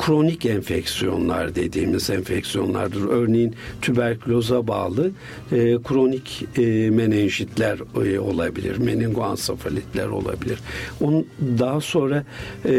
[0.05, 3.09] kronik enfeksiyonlar dediğimiz enfeksiyonlardır.
[3.09, 5.11] Örneğin tüberküloza bağlı
[5.51, 10.59] e, kronik e, menenjitler e, olabilir, meningoansefalitler olabilir.
[11.01, 11.27] Onun
[11.59, 12.25] daha sonra
[12.65, 12.73] e,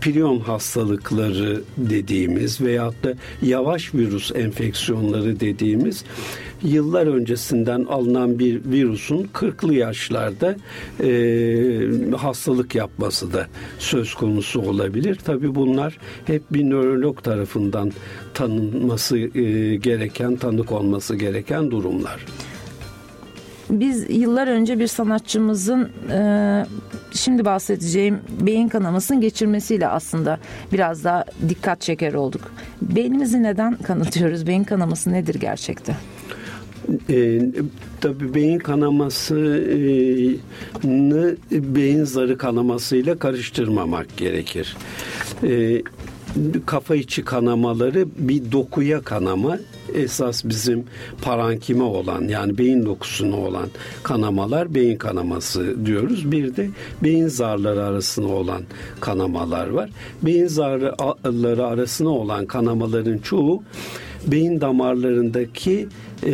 [0.00, 6.04] prion hastalıkları dediğimiz veyahut da yavaş virüs enfeksiyonları dediğimiz
[6.62, 10.56] yıllar öncesinden alınan bir virüsün 40'lı yaşlarda
[11.02, 13.46] e, hastalık yapması da
[13.78, 15.14] söz konusu olabilir.
[15.14, 17.92] Tabi bunlar hep bir nörolog tarafından
[18.34, 22.26] tanınması e, gereken, tanık olması gereken durumlar.
[23.70, 26.66] Biz yıllar önce bir sanatçımızın e,
[27.12, 30.38] şimdi bahsedeceğim beyin kanamasının geçirmesiyle aslında
[30.72, 32.52] biraz daha dikkat çeker olduk.
[32.82, 34.46] Beynimizi neden kanatıyoruz?
[34.46, 35.96] Beyin kanaması nedir gerçekte?
[37.10, 37.40] E,
[38.00, 39.64] tabii beyin kanamasını
[41.52, 44.76] beyin zarı kanamasıyla karıştırmamak gerekir.
[45.44, 45.82] E,
[46.66, 49.58] kafa içi kanamaları bir dokuya kanama
[49.94, 50.84] esas bizim
[51.22, 53.68] parankime olan yani beyin dokusuna olan
[54.02, 56.32] kanamalar beyin kanaması diyoruz.
[56.32, 56.70] Bir de
[57.02, 58.62] beyin zarları arasında olan
[59.00, 59.90] kanamalar var.
[60.22, 63.62] Beyin zarları arasında olan kanamaların çoğu
[64.26, 65.88] beyin damarlarındaki
[66.26, 66.32] e,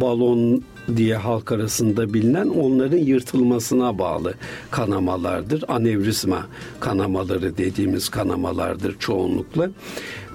[0.00, 0.62] balon
[0.96, 4.34] diye halk arasında bilinen onların yırtılmasına bağlı
[4.70, 5.64] kanamalardır.
[5.68, 6.46] Anevrizma
[6.80, 9.70] kanamaları dediğimiz kanamalardır çoğunlukla.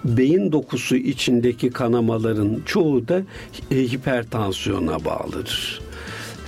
[0.05, 3.21] Beyin dokusu içindeki kanamaların çoğu da
[3.71, 5.81] e, hipertansiyona bağlıdır.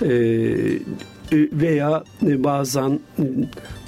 [0.02, 0.78] Ee,
[1.32, 3.22] veya e, bazen e,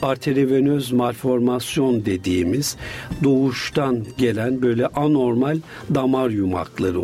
[0.03, 2.77] arterivenöz malformasyon dediğimiz
[3.25, 5.59] doğuştan gelen böyle anormal
[5.95, 7.01] damar yumakları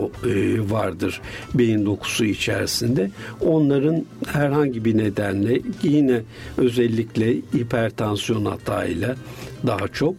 [0.70, 1.20] vardır
[1.54, 3.10] beyin dokusu içerisinde.
[3.40, 6.20] Onların herhangi bir nedenle yine
[6.58, 9.16] özellikle hipertansiyon hatayla
[9.66, 10.14] daha çok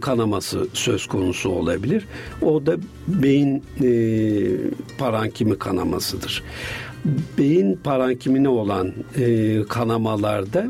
[0.00, 2.04] kanaması söz konusu olabilir.
[2.42, 2.76] O da
[3.08, 3.62] beyin
[4.98, 6.42] parankimi kanamasıdır
[7.38, 10.66] beyin parankimine olan e, kanamalarda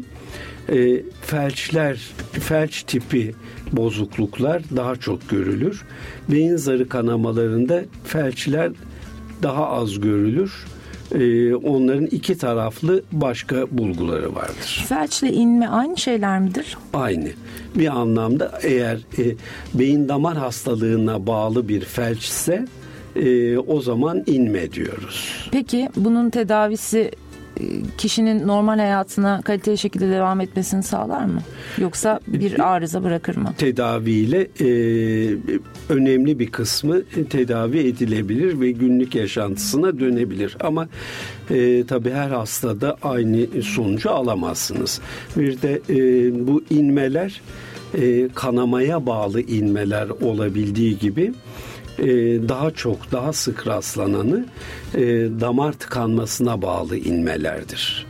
[0.69, 2.01] e, felçler,
[2.33, 3.35] felç tipi
[3.73, 5.85] bozukluklar daha çok görülür.
[6.29, 8.73] Beyin zarı kanamalarında felçler
[9.43, 10.67] daha az görülür.
[11.15, 14.85] Ee, onların iki taraflı başka bulguları vardır.
[14.89, 16.77] Felçle inme aynı şeyler midir?
[16.93, 17.29] Aynı.
[17.75, 19.25] Bir anlamda eğer e,
[19.75, 22.67] beyin damar hastalığına bağlı bir felçse
[23.17, 25.49] e, o zaman inme diyoruz.
[25.53, 27.11] Peki bunun tedavisi
[27.61, 27.65] e,
[27.99, 31.41] kişinin normal hayatına kaliteli şekilde devam etmesini sağlar mı?
[31.79, 33.55] Yoksa bir arıza bırakır mı?
[33.59, 34.69] Tedaviyle e,
[35.89, 40.57] önemli bir kısmı tedavi edilebilir ve günlük yaşantısına dönebilir.
[40.61, 40.89] Ama
[41.51, 45.01] e, tabii her hastada aynı sonucu alamazsınız.
[45.37, 45.97] Bir de e,
[46.47, 47.41] bu inmeler
[47.95, 51.33] e, kanamaya bağlı inmeler olabildiği gibi
[51.99, 52.07] e,
[52.49, 54.47] daha çok, daha sık rastlananı
[54.95, 55.03] e,
[55.41, 58.07] damar tıkanmasına bağlı inmelerdir.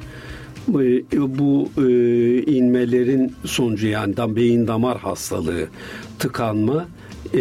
[0.68, 0.80] Bu,
[1.38, 1.82] bu e,
[2.42, 5.68] inmelerin sonucu yani beyin damar hastalığı,
[6.18, 6.88] tıkanma
[7.34, 7.40] e,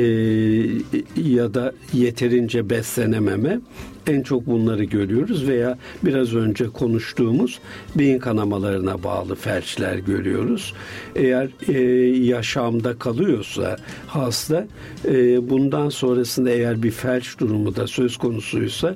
[1.15, 3.59] ya da yeterince beslenememe
[4.07, 7.59] en çok bunları görüyoruz veya biraz önce konuştuğumuz
[7.95, 10.73] beyin kanamalarına bağlı felçler görüyoruz.
[11.15, 11.81] Eğer e,
[12.25, 14.67] yaşamda kalıyorsa hasta
[15.05, 18.95] e, bundan sonrasında eğer bir felç durumu da söz konusuysa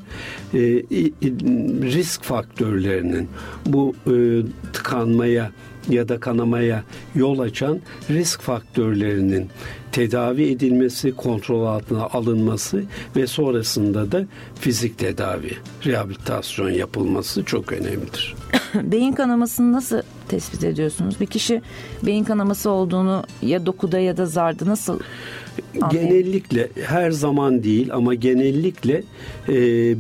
[0.53, 0.59] e,
[1.83, 3.29] risk faktörlerinin
[3.65, 4.13] bu e,
[4.73, 5.51] tıkanmaya
[5.89, 6.83] ya da kanamaya
[7.15, 9.47] yol açan risk faktörlerinin
[9.91, 12.83] tedavi edilmesi, kontrol altına alınması
[13.15, 14.25] ve sonrasında da
[14.59, 15.51] fizik tedavi,
[15.85, 18.35] rehabilitasyon yapılması çok önemlidir.
[18.75, 21.15] beyin kanamasını nasıl tespit ediyorsunuz?
[21.21, 21.61] Bir kişi
[22.03, 24.99] beyin kanaması olduğunu ya dokuda ya da zarda nasıl
[25.91, 29.03] Genellikle her zaman değil ama genellikle
[29.49, 29.53] e,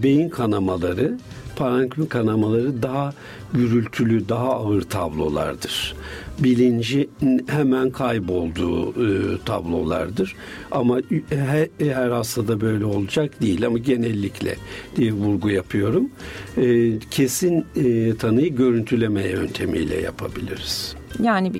[0.03, 1.17] beyin kanamaları
[1.55, 3.13] parenküm kanamaları daha
[3.53, 5.95] gürültülü, daha ağır tablolardır.
[6.39, 7.09] Bilinci
[7.47, 10.35] hemen kaybolduğu e, tablolardır.
[10.71, 14.55] Ama her, her hastada böyle olacak değil ama genellikle
[14.95, 16.09] diye vurgu yapıyorum.
[16.57, 20.98] E, kesin e, tanıyı görüntüleme yöntemiyle yapabiliriz.
[21.23, 21.51] Yani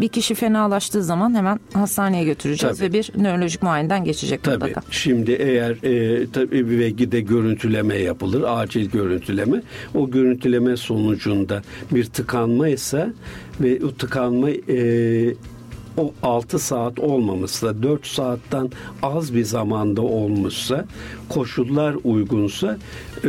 [0.00, 2.88] bir kişi fenalaştığı zaman hemen hastaneye götüreceğiz tabii.
[2.88, 4.54] ve bir nörolojik muayeneden geçecek tabii.
[4.54, 4.82] mutlaka.
[4.90, 9.62] Şimdi eğer e, tabii ve de görüntüleme yapılır, acil görüntüleme.
[9.94, 13.12] O görüntüleme sonucunda bir tıkanma ise
[13.60, 15.34] ve o tıkanma e,
[15.98, 18.70] o 6 saat olmamışsa 4 saatten
[19.02, 20.84] az bir zamanda olmuşsa
[21.28, 22.78] koşullar uygunsa
[23.24, 23.28] e,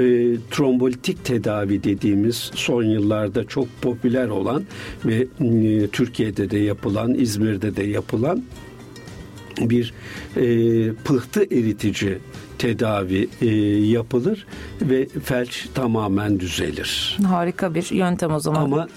[0.52, 4.64] trombolitik tedavi dediğimiz son yıllarda çok popüler olan
[5.06, 8.44] ve e, Türkiye'de de yapılan İzmir'de de yapılan
[9.62, 9.94] bir
[10.36, 10.44] e,
[10.94, 12.18] pıhtı eritici
[12.60, 13.46] tedavi e,
[13.88, 14.46] yapılır
[14.82, 17.18] ve felç tamamen düzelir.
[17.28, 18.62] Harika bir yöntem o zaman.
[18.62, 18.88] Ama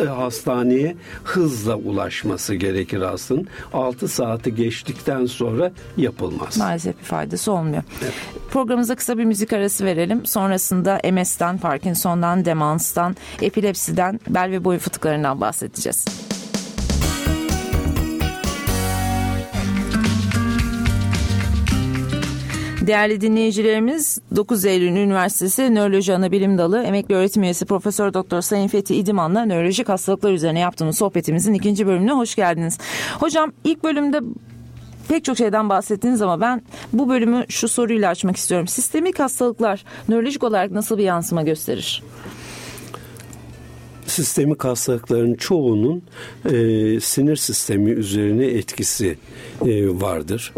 [0.00, 3.48] e, hastaneye hızla ulaşması gerekir hastanın.
[3.72, 6.56] 6 saati geçtikten sonra yapılmaz.
[6.58, 7.82] Maalesef bir faydası olmuyor.
[8.02, 8.14] Evet.
[8.50, 10.26] Programımıza kısa bir müzik arası verelim.
[10.26, 16.04] Sonrasında MS'den, Parkinson'dan, demanstan, epilepsiden, bel ve boyun fıtıklarından bahsedeceğiz.
[22.90, 28.96] Değerli dinleyicilerimiz 9 Eylül Üniversitesi Nöroloji Anabilim Dalı Emekli Öğretim Üyesi Profesör Doktor Sayın Fethi
[28.96, 32.78] İdiman'la nörolojik hastalıklar üzerine yaptığımız sohbetimizin ikinci bölümüne hoş geldiniz.
[33.20, 34.20] Hocam ilk bölümde
[35.08, 38.68] pek çok şeyden bahsettiniz ama ben bu bölümü şu soruyla açmak istiyorum.
[38.68, 42.02] Sistemik hastalıklar nörolojik olarak nasıl bir yansıma gösterir?
[44.10, 46.02] sistemik hastalıkların çoğunun
[46.44, 49.18] e, sinir sistemi üzerine etkisi
[49.66, 50.52] e, vardır.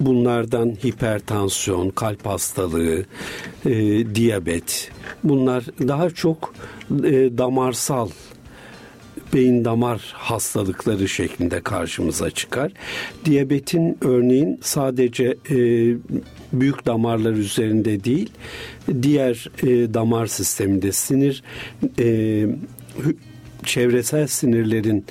[0.00, 3.04] Bunlardan hipertansiyon, kalp hastalığı,
[3.66, 4.90] e, diyabet
[5.24, 6.54] bunlar daha çok
[6.90, 8.08] e, damarsal
[9.34, 12.72] beyin damar hastalıkları şeklinde karşımıza çıkar.
[13.24, 15.56] Diyabetin örneğin sadece e,
[16.52, 18.30] büyük damarlar üzerinde değil,
[19.02, 21.42] diğer e, damar sisteminde sinir
[21.98, 22.46] e,
[23.64, 25.04] çevresel sinirlerin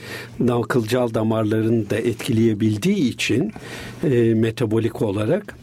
[0.68, 3.52] kılcal damarlarını da etkileyebildiği için
[4.04, 5.56] e, metabolik olarak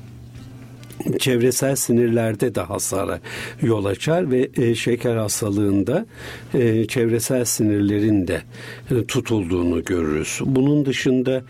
[1.19, 3.21] çevresel sinirlerde de hasara
[3.63, 6.07] yol açar ve e, şeker hastalığında
[6.55, 8.43] e, çevresel sinirlerin de
[8.91, 10.41] e, tutulduğunu görürüz.
[10.45, 11.43] Bunun dışında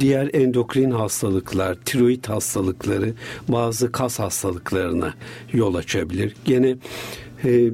[0.00, 3.12] diğer endokrin hastalıklar, tiroid hastalıkları,
[3.48, 5.14] bazı kas hastalıklarına
[5.52, 6.34] yol açabilir.
[6.44, 6.76] Gene
[7.44, 7.70] e,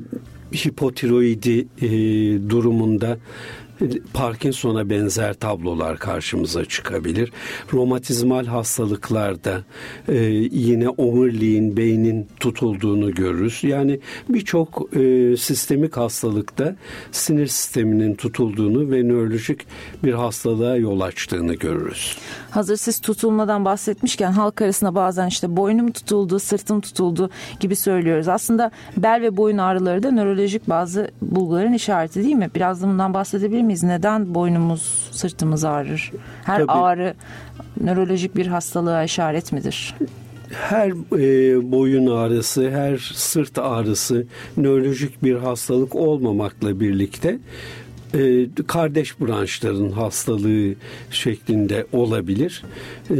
[0.54, 3.18] hipotiroidi e, durumunda
[4.12, 7.33] Parkinson'a benzer tablolar karşımıza çıkabilir.
[7.73, 9.62] Romatizmal hastalıklarda
[10.09, 10.16] e,
[10.53, 13.64] yine omuriliğin, beynin tutulduğunu görürüz.
[13.64, 16.77] Yani birçok e, sistemik hastalıkta
[17.12, 19.66] sinir sisteminin tutulduğunu ve nörolojik
[20.05, 22.16] bir hastalığa yol açtığını görürüz.
[22.51, 28.29] Hazır siz tutulmadan bahsetmişken halk arasında bazen işte boynum tutuldu, sırtım tutuldu gibi söylüyoruz.
[28.29, 32.51] Aslında bel ve boyun ağrıları da nörolojik bazı bulguların işareti değil mi?
[32.55, 33.73] Biraz da bundan bahsedebilir miyiz?
[33.82, 36.12] Neden boynumuz, sırtımız ağrır?
[36.44, 36.72] Her Tabii.
[36.72, 37.14] ağrı
[37.80, 39.94] nörolojik bir hastalığa işaret midir?
[40.54, 47.38] her e, boyun ağrısı, her sırt ağrısı nörolojik bir hastalık olmamakla birlikte
[48.14, 50.74] e, kardeş branşların hastalığı
[51.11, 52.62] şeklinde olabilir.
[53.11, 53.14] E,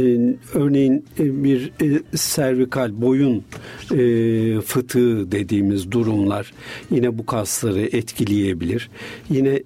[0.53, 3.43] örneğin e, bir e, servikal boyun
[3.91, 6.53] e, fıtığı dediğimiz durumlar
[6.91, 8.89] yine bu kasları etkileyebilir.
[9.29, 9.63] Yine e,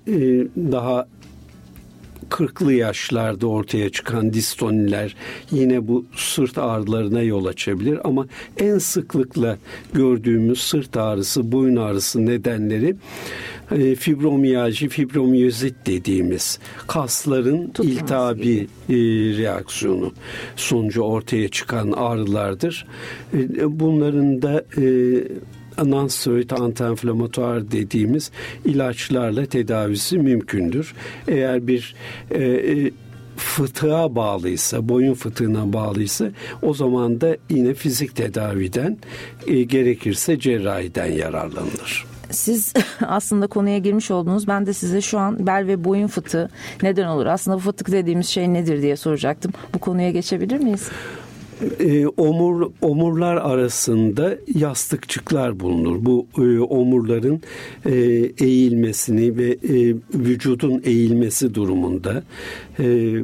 [0.71, 1.07] daha
[2.29, 5.15] 40'lı yaşlarda ortaya çıkan distoniler
[5.51, 9.57] yine bu sırt ağrılarına yol açabilir ama en sıklıkla
[9.93, 12.95] gördüğümüz sırt ağrısı, boyun ağrısı nedenleri
[13.71, 18.95] e, fibromiyalji, fibromiyozit dediğimiz kasların Tutmaz iltihabi e,
[19.37, 20.11] reaksiyonu
[20.55, 22.87] sonucu ortaya çıkan ağrılardır.
[23.33, 24.63] E, bunların da
[25.85, 28.31] nonsteroid antiinflamatuar dediğimiz
[28.65, 30.93] ilaçlarla tedavisi mümkündür.
[31.27, 31.95] Eğer bir
[32.31, 32.91] e, e,
[33.37, 38.97] fıtığa bağlıysa, boyun fıtığına bağlıysa o zaman da yine fizik tedaviden
[39.47, 42.05] e, gerekirse cerrahiden yararlanılır.
[42.31, 42.73] siz
[43.05, 44.47] aslında konuya girmiş oldunuz.
[44.47, 46.49] Ben de size şu an bel ve boyun fıtığı
[46.83, 47.25] neden olur?
[47.25, 49.51] Aslında fıtık dediğimiz şey nedir diye soracaktım.
[49.73, 50.89] Bu konuya geçebilir miyiz?
[51.79, 56.05] E, omur omurlar arasında yastıkçıklar bulunur.
[56.05, 57.41] Bu e, omurların
[57.85, 57.95] e,
[58.45, 62.23] eğilmesini ve e, vücudun eğilmesi durumunda
[62.79, 63.15] e,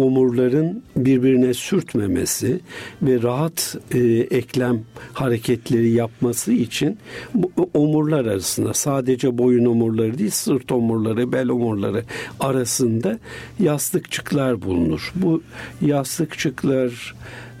[0.00, 2.60] omurların birbirine sürtmemesi
[3.02, 3.98] ve rahat e,
[4.30, 4.80] eklem
[5.12, 6.98] hareketleri yapması için
[7.34, 12.04] bu, omurlar arasında sadece boyun omurları değil sırt omurları, bel omurları
[12.40, 13.18] arasında
[13.58, 15.12] yastıkçıklar bulunur.
[15.14, 15.42] Bu
[15.80, 17.14] yastıkçıklar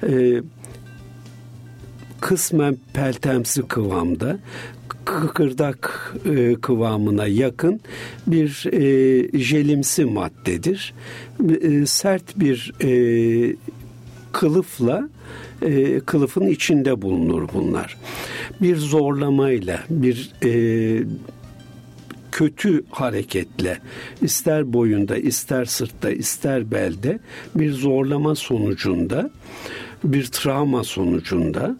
[0.08, 0.42] e,
[2.20, 4.38] kısmen peltemsi kıvamda
[5.04, 7.80] kıkırdak e, kıvamına yakın
[8.26, 10.94] bir e, jelimsi maddedir.
[11.62, 13.56] E, sert bir e,
[14.32, 15.08] kılıfla
[15.62, 17.96] e, kılıfın içinde bulunur bunlar.
[18.62, 21.02] Bir zorlamayla, bir e,
[22.32, 23.78] kötü hareketle
[24.22, 27.18] ister boyunda, ister sırtta, ister belde
[27.54, 29.30] bir zorlama sonucunda,
[30.04, 31.76] bir travma sonucunda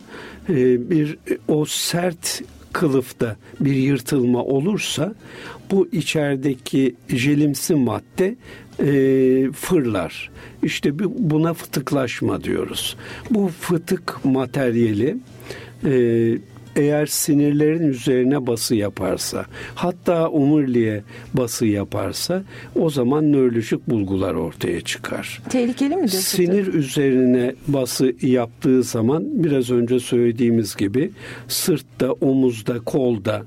[0.49, 1.19] e, bir
[1.49, 2.43] o sert
[2.73, 5.15] kılıfta bir yırtılma olursa
[5.71, 8.37] bu içerideki jelimsi madde
[8.81, 10.31] e, fırlar.
[10.63, 12.97] İşte buna fıtıklaşma diyoruz.
[13.31, 15.17] Bu fıtık materyali
[15.85, 15.93] e,
[16.77, 21.03] eğer sinirlerin üzerine bası yaparsa, hatta omuriliğe
[21.35, 22.43] bası yaparsa
[22.75, 25.43] o zaman nörolojik bulgular ortaya çıkar.
[25.49, 26.09] Tehlikeli midir?
[26.09, 26.75] Sinir fıtık?
[26.75, 31.11] üzerine bası yaptığı zaman biraz önce söylediğimiz gibi
[31.49, 33.43] sırtta, omuzda, kolda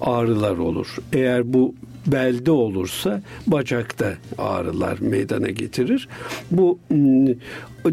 [0.00, 0.96] ağrılar olur.
[1.12, 1.74] Eğer bu
[2.06, 6.08] belde olursa bacakta ağrılar meydana getirir.
[6.50, 6.78] Bu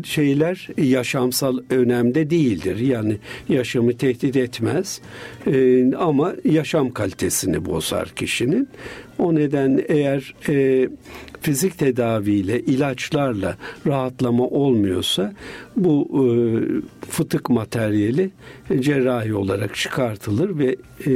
[0.03, 2.79] şeyler yaşamsal önemde değildir.
[2.79, 3.17] Yani
[3.49, 5.01] yaşamı tehdit etmez
[5.47, 8.69] e, ama yaşam kalitesini bozar kişinin.
[9.19, 10.89] O neden eğer e,
[11.41, 13.57] fizik tedaviyle, ilaçlarla
[13.87, 15.33] rahatlama olmuyorsa
[15.75, 16.25] bu e,
[17.09, 18.31] fıtık materyali
[18.79, 21.13] cerrahi olarak çıkartılır ve e,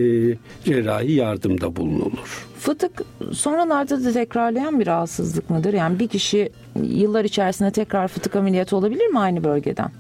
[0.64, 2.48] cerrahi yardımda bulunulur.
[2.60, 5.74] Fıtık sonralarda da tekrarlayan bir rahatsızlık mıdır?
[5.74, 6.50] Yani bir kişi
[6.84, 9.92] yıllar içerisinde tekrar fıtık ameliyatı olabilir mi aynı bölgeden?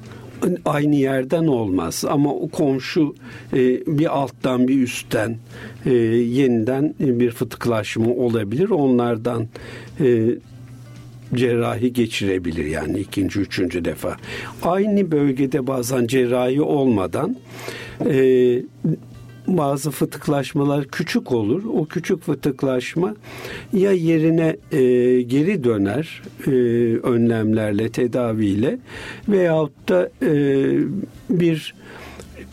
[0.65, 3.15] Aynı yerden olmaz ama o komşu
[3.53, 3.57] e,
[3.97, 5.37] bir alttan bir üstten
[5.85, 8.69] e, yeniden bir fıtıklaşma olabilir.
[8.69, 9.47] Onlardan
[9.99, 10.25] e,
[11.35, 14.17] cerrahi geçirebilir yani ikinci, üçüncü defa.
[14.63, 17.35] Aynı bölgede bazen cerrahi olmadan
[18.05, 18.19] e,
[19.47, 21.63] bazı fıtıklaşmalar küçük olur.
[21.73, 23.15] O küçük fıtıklaşma
[23.73, 24.81] ya yerine e,
[25.21, 26.51] geri döner e,
[27.03, 28.79] önlemlerle, tedaviyle
[29.29, 30.31] veyahut da e,
[31.29, 31.75] bir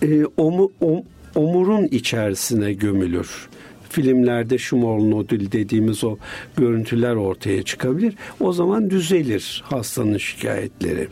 [0.03, 1.03] e, omu, om,
[1.35, 3.49] omurun içerisine gömülür
[3.95, 6.17] filmlerde şumol nodül dediğimiz o
[6.57, 8.15] görüntüler ortaya çıkabilir.
[8.41, 11.09] O zaman düzelir hastanın şikayetleri.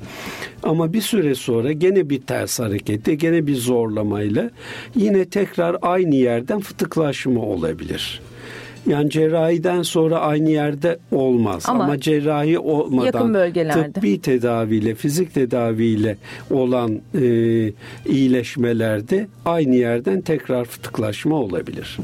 [0.63, 4.51] Ama bir süre sonra gene bir ters harekette, gene bir zorlamayla
[4.95, 8.21] yine tekrar aynı yerden fıtıklaşma olabilir.
[8.87, 13.93] Yani cerrahiden sonra aynı yerde olmaz ama, ama cerrahi olmadan yakın bölgelerde.
[13.93, 16.17] tıbbi tedaviyle, fizik tedaviyle
[16.51, 17.23] olan e,
[18.07, 21.99] iyileşmelerde aynı yerden tekrar fıtıklaşma olabilir.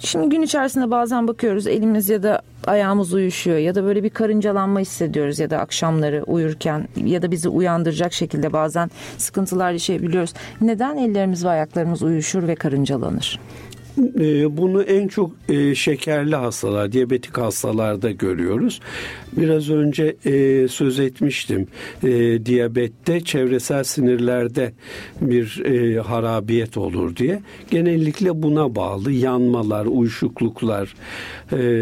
[0.00, 4.80] Şimdi gün içerisinde bazen bakıyoruz elimiz ya da ayağımız uyuşuyor ya da böyle bir karıncalanma
[4.80, 10.34] hissediyoruz ya da akşamları uyurken ya da bizi uyandıracak şekilde bazen sıkıntılar yaşayabiliyoruz.
[10.60, 13.40] Neden ellerimiz ve ayaklarımız uyuşur ve karıncalanır?
[13.98, 18.80] Ee, bunu en çok e, şekerli hastalar, diyabetik hastalarda görüyoruz.
[19.36, 21.66] Biraz önce e, söz etmiştim.
[22.02, 24.72] E, diyabette çevresel sinirlerde
[25.20, 25.62] bir
[26.06, 27.42] harabiyet olur diye.
[27.70, 30.94] Genellikle buna bağlı yanmalar, uyuşukluklar,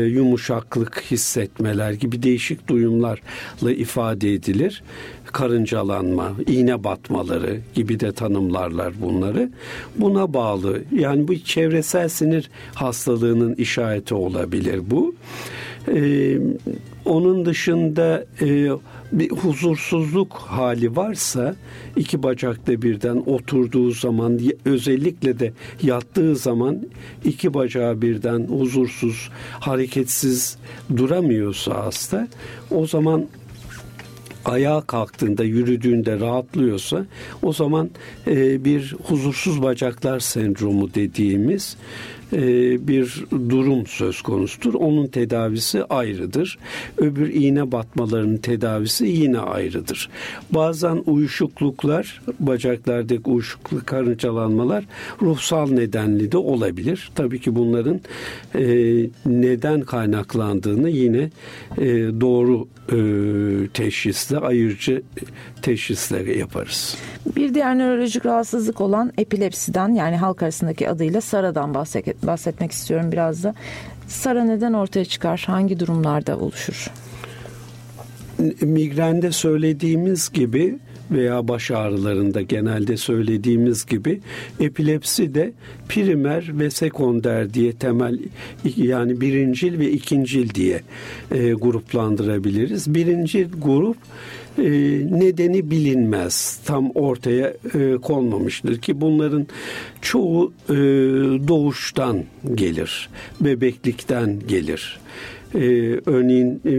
[0.06, 4.82] yumuşaklık hissetmeler gibi değişik duyumlarla ifade edilir
[5.32, 9.50] karıncalanma, iğne batmaları gibi de tanımlarlar bunları.
[9.96, 15.14] Buna bağlı yani bu çevresel sinir hastalığının işareti olabilir bu.
[15.88, 16.38] Ee,
[17.04, 18.68] onun dışında e,
[19.12, 21.56] bir huzursuzluk hali varsa
[21.96, 25.52] iki bacakta birden oturduğu zaman özellikle de
[25.82, 26.78] yattığı zaman
[27.24, 30.56] iki bacağı birden huzursuz, hareketsiz
[30.96, 32.28] duramıyorsa hasta
[32.70, 33.26] o zaman
[34.48, 37.06] ayağa kalktığında, yürüdüğünde rahatlıyorsa
[37.42, 37.90] o zaman
[38.26, 41.76] e, bir huzursuz bacaklar sendromu dediğimiz
[42.32, 44.74] bir durum söz konusudur.
[44.74, 46.58] Onun tedavisi ayrıdır.
[46.98, 50.08] Öbür iğne batmalarının tedavisi yine ayrıdır.
[50.50, 54.84] Bazen uyuşukluklar, bacaklardaki uyuşukluk, karıncalanmalar
[55.22, 57.10] ruhsal nedenli de olabilir.
[57.14, 58.00] Tabii ki bunların
[58.54, 58.64] e,
[59.26, 61.30] neden kaynaklandığını yine
[61.78, 61.86] e,
[62.20, 62.68] doğru
[63.74, 65.02] teşhisle, ayırıcı
[65.62, 66.96] teşhisleri yaparız.
[67.36, 73.44] Bir diğer nörolojik rahatsızlık olan epilepsiden yani halk arasındaki adıyla SARA'dan bahset, bahsetmek istiyorum biraz
[73.44, 73.54] da.
[74.08, 75.44] SARA neden ortaya çıkar?
[75.46, 76.90] Hangi durumlarda oluşur?
[78.60, 80.78] Migrende söylediğimiz gibi
[81.10, 84.20] veya baş ağrılarında genelde söylediğimiz gibi
[84.60, 85.52] epilepsi de
[85.88, 88.18] primer ve sekonder diye temel
[88.76, 90.80] yani birincil ve ikincil diye
[91.32, 92.94] e, gruplandırabiliriz.
[92.94, 93.96] Birincil grup
[94.58, 94.62] e,
[95.20, 96.58] nedeni bilinmez.
[96.64, 99.46] Tam ortaya e, konmamıştır ki bunların
[100.02, 100.74] çoğu e,
[101.48, 103.08] doğuştan gelir.
[103.40, 105.00] Bebeklikten gelir.
[105.54, 105.60] E,
[106.06, 106.72] örneğin e,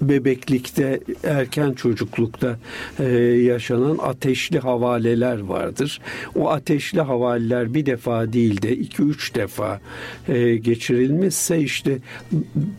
[0.00, 2.56] bebeklikte, erken çocuklukta
[2.98, 3.04] e,
[3.42, 6.00] yaşanan ateşli havaleler vardır.
[6.34, 9.80] O ateşli havaleler bir defa değil de iki üç defa
[10.28, 11.98] e, geçirilmişse işte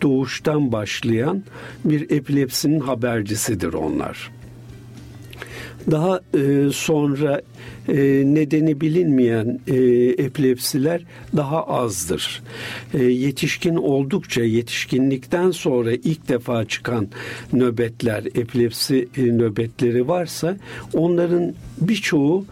[0.02, 1.44] doğuştan başlayan
[1.86, 4.32] bir epilepsinin habercisidir onlar.
[5.92, 7.42] Daha e, sonra
[7.88, 9.76] e, nedeni bilinmeyen e,
[10.24, 11.02] epilepsiler
[11.36, 12.44] daha azdır.
[12.94, 17.08] Yetişkin oldukça yetişkinlikten sonra ilk defa çıkan
[17.54, 20.58] nöbetler, epilepsi nöbetleri varsa
[20.94, 22.46] onların birçoğu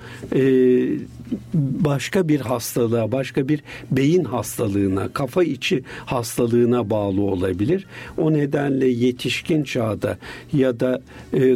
[1.54, 7.86] başka bir hastalığa, başka bir beyin hastalığına, kafa içi hastalığına bağlı olabilir.
[8.18, 10.18] O nedenle yetişkin çağda
[10.54, 11.02] ya da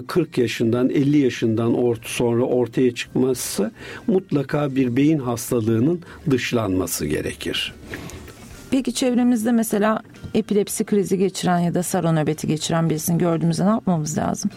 [0.07, 1.73] 40 yaşından 50 yaşından
[2.05, 3.71] sonra ortaya çıkması
[4.07, 6.01] mutlaka bir beyin hastalığının
[6.31, 7.73] dışlanması gerekir.
[8.71, 10.01] Peki çevremizde mesela
[10.33, 14.51] epilepsi krizi geçiren ya da saro nöbeti geçiren birisini gördüğümüzde ne yapmamız lazım?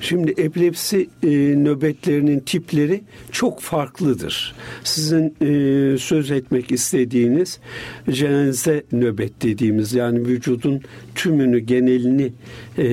[0.00, 4.54] Şimdi epilepsi e, nöbetlerinin tipleri çok farklıdır.
[4.84, 7.58] Sizin e, söz etmek istediğiniz
[8.10, 10.80] cenze nöbet dediğimiz yani vücudun
[11.14, 12.32] tümünü genelini
[12.78, 12.86] e,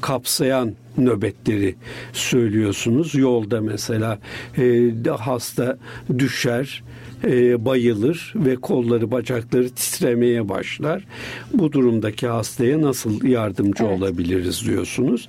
[0.00, 1.74] kapsayan nöbetleri
[2.12, 3.14] söylüyorsunuz.
[3.14, 4.18] Yolda mesela
[4.58, 5.78] e, hasta
[6.18, 6.82] düşer,
[7.26, 11.04] e, bayılır ve kolları bacakları titremeye başlar.
[11.52, 13.98] Bu durumdaki hastaya nasıl yardımcı evet.
[13.98, 15.28] olabiliriz diyorsunuz.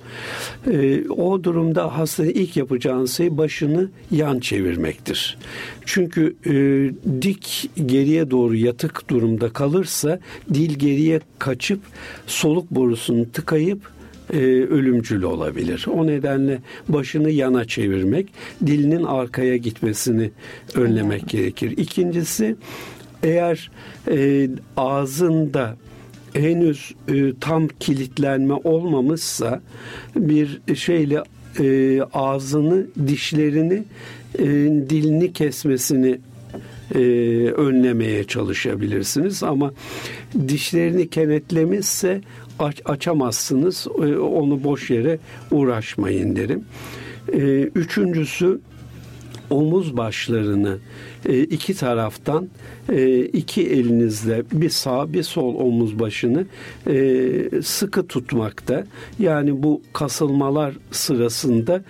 [0.70, 5.38] E, o durumda hastanın ilk yapacağınız şey başını yan çevirmektir.
[5.84, 6.52] Çünkü e,
[7.22, 10.20] dik geriye doğru yatık durumda kalırsa
[10.54, 11.80] dil geriye kaçıp
[12.26, 13.95] soluk borusunu tıkayıp
[14.32, 15.86] e, ölümcül olabilir.
[15.92, 16.58] O nedenle
[16.88, 18.26] başını yana çevirmek,
[18.66, 20.30] dilinin arkaya gitmesini
[20.74, 21.74] önlemek gerekir.
[21.76, 22.56] İkincisi
[23.22, 23.70] eğer
[24.10, 25.76] e, ağzında
[26.32, 29.60] henüz e, tam kilitlenme olmamışsa
[30.16, 31.22] bir şeyle
[31.60, 33.82] e, ağzını, dişlerini,
[34.38, 34.44] e,
[34.90, 36.18] dilini kesmesini
[36.94, 36.98] e,
[37.56, 39.72] önlemeye çalışabilirsiniz ama
[40.48, 42.20] dişlerini kenetlemişse
[42.58, 43.86] aç, açamazsınız.
[43.98, 45.18] E, onu boş yere
[45.50, 46.64] uğraşmayın derim.
[47.32, 48.60] E, üçüncüsü
[49.50, 50.78] omuz başlarını
[51.28, 52.48] e, iki taraftan
[52.92, 56.44] e, iki elinizle bir sağ bir sol omuz başını
[56.86, 58.84] e, sıkı tutmakta.
[59.18, 61.82] Yani bu kasılmalar sırasında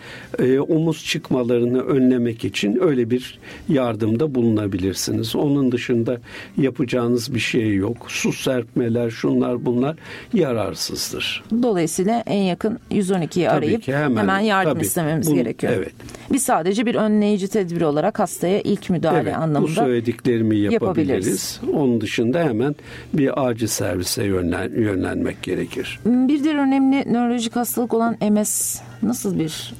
[0.69, 5.37] omuz çıkmalarını önlemek için öyle bir yardımda bulunabilirsiniz.
[5.37, 6.21] Onun dışında
[6.59, 7.97] yapacağınız bir şey yok.
[8.09, 9.97] Su serpmeler şunlar bunlar
[10.35, 11.45] yararsızdır.
[11.63, 15.73] Dolayısıyla en yakın 112'yi arayıp hemen, hemen yardım tabii, istememiz bunu, gerekiyor.
[15.77, 15.93] Evet.
[16.33, 21.27] Biz sadece bir önleyici tedbir olarak hastaya ilk müdahale evet, anlamında bu söylediklerimi yapabiliriz.
[21.27, 21.61] yapabiliriz.
[21.75, 22.77] Onun dışında hemen
[23.15, 26.01] bir acil servise yönlen, yönlenmek gerekir.
[26.05, 29.75] Bir diğer önemli nörolojik hastalık olan MS nasıl bir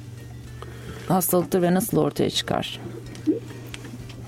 [1.07, 2.79] hastalıktır ve nasıl ortaya çıkar?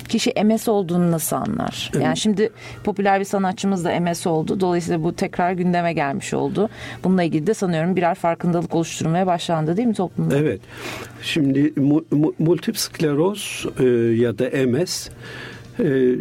[0.10, 1.92] Kişi MS olduğunu nasıl anlar?
[2.02, 2.50] Yani şimdi
[2.84, 4.60] popüler bir sanatçımız da MS oldu.
[4.60, 6.70] Dolayısıyla bu tekrar gündeme gelmiş oldu.
[7.04, 10.38] Bununla ilgili de sanıyorum birer farkındalık oluşturmaya başlandı değil mi toplumda?
[10.38, 10.62] Evet.
[11.22, 13.84] Şimdi mu, mu, multip skleroz e,
[14.24, 15.10] ya da MS
[15.80, 16.16] e,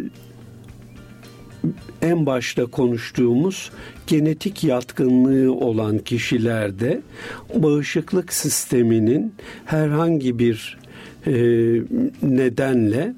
[2.01, 3.71] en başta konuştuğumuz
[4.07, 7.01] genetik yatkınlığı olan kişilerde
[7.55, 9.33] bağışıklık sisteminin
[9.65, 10.79] herhangi bir
[11.27, 11.33] e,
[12.21, 13.13] nedenle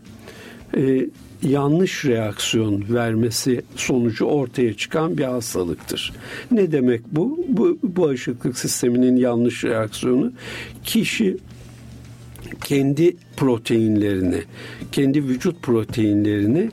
[0.78, 1.10] e,
[1.44, 6.14] yanlış reaksiyon vermesi sonucu ortaya çıkan bir hastalıktır.
[6.52, 7.46] Ne demek bu?
[7.48, 10.32] Bu bağışıklık sisteminin yanlış reaksiyonu
[10.84, 11.38] kişi
[12.64, 14.42] kendi proteinlerini,
[14.92, 16.70] kendi vücut proteinlerini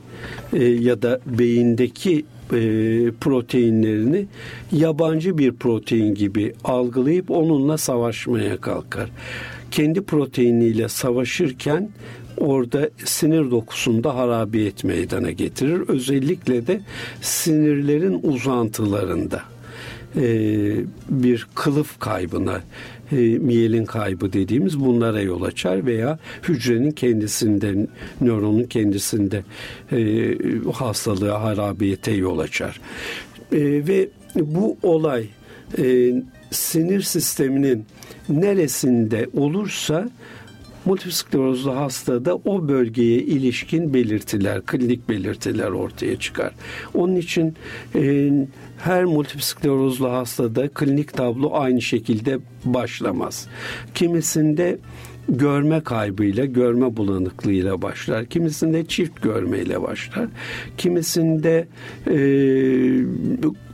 [0.53, 2.61] e, ya da beyindeki e,
[3.21, 4.25] proteinlerini
[4.71, 9.09] yabancı bir protein gibi algılayıp onunla savaşmaya kalkar.
[9.71, 11.89] Kendi proteiniyle savaşırken
[12.39, 15.81] orada sinir dokusunda harabiyet meydana getirir.
[15.87, 16.81] Özellikle de
[17.21, 19.41] sinirlerin uzantılarında
[20.15, 20.21] e,
[21.09, 22.61] bir kılıf kaybına,
[23.11, 27.87] e, miyelin kaybı dediğimiz bunlara yol açar veya hücrenin kendisinde,
[28.21, 29.43] nöronun kendisinde
[29.91, 30.35] e,
[30.73, 32.81] hastalığa, harabiyete yol açar.
[33.51, 35.27] Ve bu olay
[36.51, 37.85] sinir sisteminin
[38.29, 40.09] neresinde olursa
[40.89, 46.53] multiple sklerozlu hastada o bölgeye ilişkin belirtiler, klinik belirtiler ortaya çıkar.
[46.93, 47.53] Onun için
[47.95, 48.31] e,
[48.77, 53.47] her multiple sklerozlu hastada klinik tablo aynı şekilde başlamaz.
[53.95, 54.77] Kimisinde
[55.29, 58.25] görme kaybıyla, görme bulanıklığıyla başlar.
[58.25, 60.27] Kimisinde çift görmeyle başlar.
[60.77, 61.67] Kimisinde
[62.07, 62.15] e,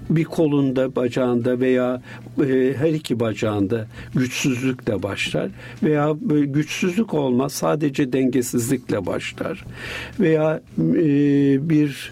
[0.09, 2.01] bir kolunda, bacağında veya
[2.39, 5.49] e, her iki bacağında güçsüzlükle başlar
[5.83, 9.65] veya böyle güçsüzlük olmaz sadece dengesizlikle başlar
[10.19, 12.11] veya e, bir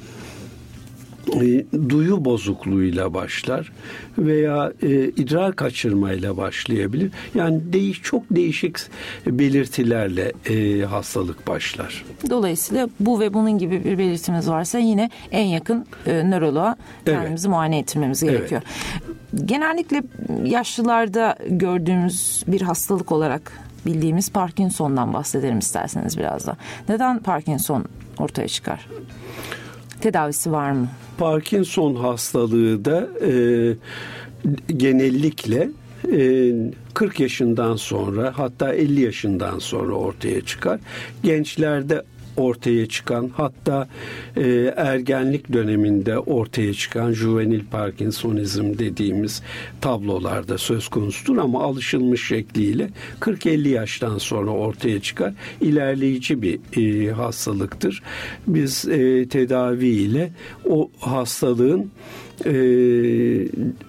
[1.28, 3.72] e, duyu bozukluğuyla başlar
[4.18, 7.12] veya e, idrar kaçırmayla başlayabilir.
[7.36, 8.78] Yani değiş çok değişik
[9.26, 12.06] belirtilerle e, hastalık başlar.
[12.30, 17.56] Dolayısıyla bu ve bunun gibi bir belirtimiz varsa yine en yakın e, nöroloğa kendimizi evet.
[17.56, 18.62] muayene ettirmemiz gerekiyor.
[18.66, 19.48] Evet.
[19.48, 20.04] Genellikle
[20.44, 23.52] yaşlılarda gördüğümüz bir hastalık olarak
[23.86, 26.58] bildiğimiz Parkinson'dan bahsedelim isterseniz biraz da.
[26.90, 27.86] Neden Parkinson
[28.18, 28.88] ortaya çıkar?
[30.04, 30.88] Tedavisi var mı?
[31.18, 33.34] Parkinson hastalığı da e,
[34.78, 35.70] genellikle
[36.12, 36.52] e,
[36.94, 40.80] 40 yaşından sonra hatta 50 yaşından sonra ortaya çıkar.
[41.24, 42.04] Gençlerde
[42.38, 43.88] ortaya çıkan hatta
[44.38, 49.42] e, ergenlik döneminde ortaya çıkan juvenil parkinsonizm dediğimiz
[49.82, 55.34] tablolarda söz konusudur ama alışılmış şekliyle 40-50 yaştan sonra ortaya çıkar.
[55.62, 58.04] İlerleyici bir e, hastalıktır.
[58.48, 60.32] Biz e, tedaviyle
[60.70, 61.92] o hastalığın
[62.46, 62.54] e,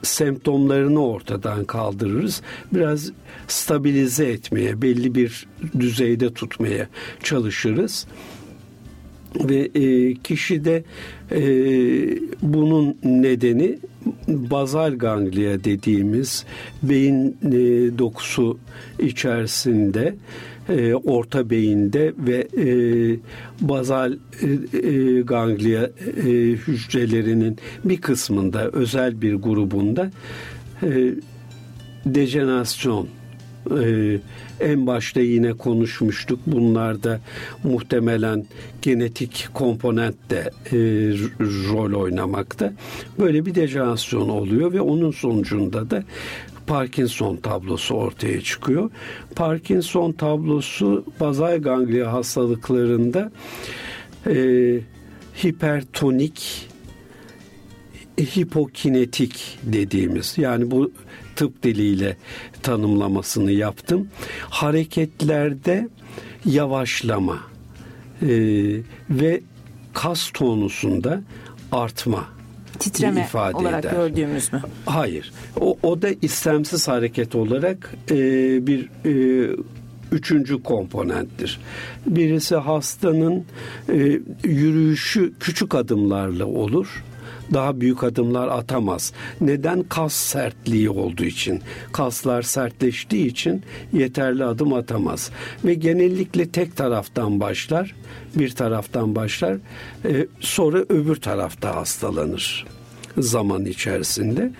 [0.02, 2.42] semptomlarını ortadan kaldırırız.
[2.72, 3.12] Biraz
[3.48, 5.46] stabilize etmeye, belli bir
[5.80, 6.88] düzeyde tutmaya
[7.22, 8.06] çalışırız
[9.40, 10.84] ve e, kişide
[11.32, 11.40] e,
[12.42, 13.78] bunun nedeni
[14.28, 16.44] bazal ganglia dediğimiz
[16.82, 17.52] beyin e,
[17.98, 18.58] dokusu
[18.98, 20.14] içerisinde
[20.68, 22.66] e, orta beyinde ve e,
[23.60, 25.84] bazal e, e, ganglia
[26.16, 30.10] e, hücrelerinin bir kısmında özel bir grubunda
[30.82, 31.14] e,
[32.06, 33.08] dejenerasyon
[33.70, 34.18] e,
[34.60, 36.40] en başta yine konuşmuştuk.
[36.46, 37.20] Bunlarda
[37.64, 38.44] muhtemelen
[38.82, 40.78] genetik komponent de e,
[41.40, 42.72] rol oynamakta.
[43.18, 46.04] Böyle bir dejenerasyon oluyor ve onun sonucunda da
[46.66, 48.90] Parkinson tablosu ortaya çıkıyor.
[49.36, 53.32] Parkinson tablosu bazal ganglia hastalıklarında
[54.26, 54.34] e,
[55.44, 56.68] hipertonik
[58.20, 60.92] hipokinetik dediğimiz yani bu
[61.36, 62.16] tıp diliyle
[62.62, 64.08] tanımlamasını yaptım.
[64.50, 65.88] Hareketlerde
[66.44, 67.38] yavaşlama
[68.22, 68.28] e,
[69.10, 69.40] ve
[69.92, 71.22] kas tonusunda
[71.72, 72.24] artma
[72.78, 73.92] titreme ifade olarak eder.
[73.92, 74.62] gördüğümüz mü?
[74.86, 75.32] Hayır.
[75.60, 78.16] O, o da istemsiz hareket olarak e,
[78.66, 79.56] bir e,
[80.12, 81.60] üçüncü komponenttir.
[82.06, 83.44] Birisi hastanın
[83.88, 87.04] e, yürüyüşü küçük adımlarla olur
[87.52, 89.12] daha büyük adımlar atamaz.
[89.40, 89.82] Neden?
[89.82, 91.62] Kas sertliği olduğu için.
[91.92, 95.30] Kaslar sertleştiği için yeterli adım atamaz.
[95.64, 97.94] Ve genellikle tek taraftan başlar,
[98.34, 99.56] bir taraftan başlar,
[100.04, 102.66] e, sonra öbür tarafta hastalanır
[103.18, 104.50] zaman içerisinde.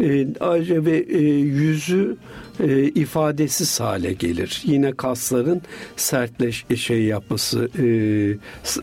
[0.00, 2.16] E, ayrıca ve e, yüzü
[2.60, 4.62] e, ifadesiz hale gelir.
[4.64, 5.62] Yine kasların
[5.96, 7.84] sertleş şey yapması, e,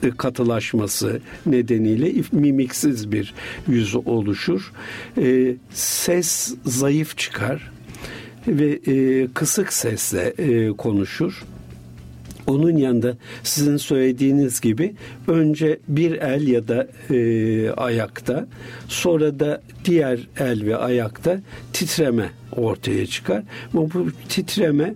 [0.08, 3.34] e, katılaşması nedeniyle mimiksiz bir
[3.68, 4.72] yüz oluşur.
[5.18, 7.72] E, ses zayıf çıkar
[8.48, 11.44] ve e, kısık sesle e, konuşur.
[12.48, 14.96] Onun yanında sizin söylediğiniz gibi
[15.28, 18.48] önce bir el ya da e, ayakta
[18.88, 21.42] sonra da diğer el ve ayakta
[21.74, 23.44] titreme ortaya çıkar.
[23.74, 24.96] Ama bu titreme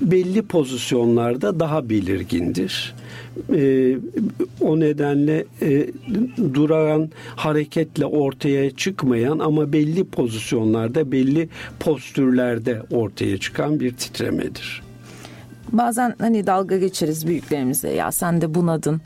[0.00, 2.94] belli pozisyonlarda daha belirgindir.
[3.54, 3.96] E,
[4.60, 5.86] o nedenle e,
[6.54, 11.48] duran hareketle ortaya çıkmayan ama belli pozisyonlarda, belli
[11.80, 14.83] postürlerde ortaya çıkan bir titremedir.
[15.72, 19.00] Bazen hani dalga geçeriz büyüklerimize ya sen de bunadın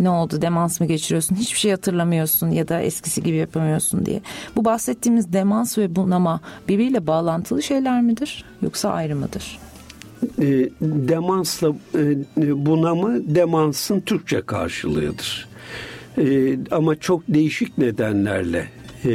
[0.00, 4.20] ne oldu demans mı geçiriyorsun hiçbir şey hatırlamıyorsun ya da eskisi gibi yapamıyorsun diye.
[4.56, 9.58] Bu bahsettiğimiz demans ve bunama birbiriyle bağlantılı şeyler midir yoksa ayrı mıdır?
[10.38, 12.16] E, demansla e,
[12.66, 15.48] bunamı demansın Türkçe karşılığıdır.
[16.18, 18.68] E, ama çok değişik nedenlerle
[19.04, 19.10] e,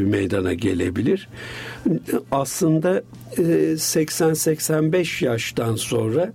[0.00, 1.28] meydana gelebilir.
[2.30, 3.02] Aslında
[3.36, 6.32] e, 80-85 yaştan sonra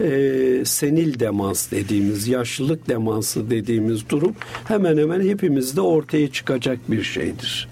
[0.00, 4.34] e, senil demans dediğimiz, yaşlılık demansı dediğimiz durum
[4.64, 7.68] hemen hemen hepimizde ortaya çıkacak bir şeydir.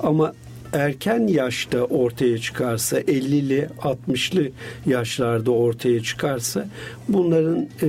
[0.00, 0.32] Ama
[0.74, 4.50] erken yaşta ortaya çıkarsa 50'li 60'lı
[4.86, 6.68] yaşlarda ortaya çıkarsa
[7.08, 7.88] bunların e,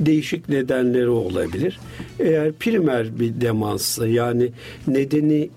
[0.00, 1.80] değişik nedenleri olabilir.
[2.18, 4.50] Eğer primer bir demanssa yani
[4.86, 5.50] nedeni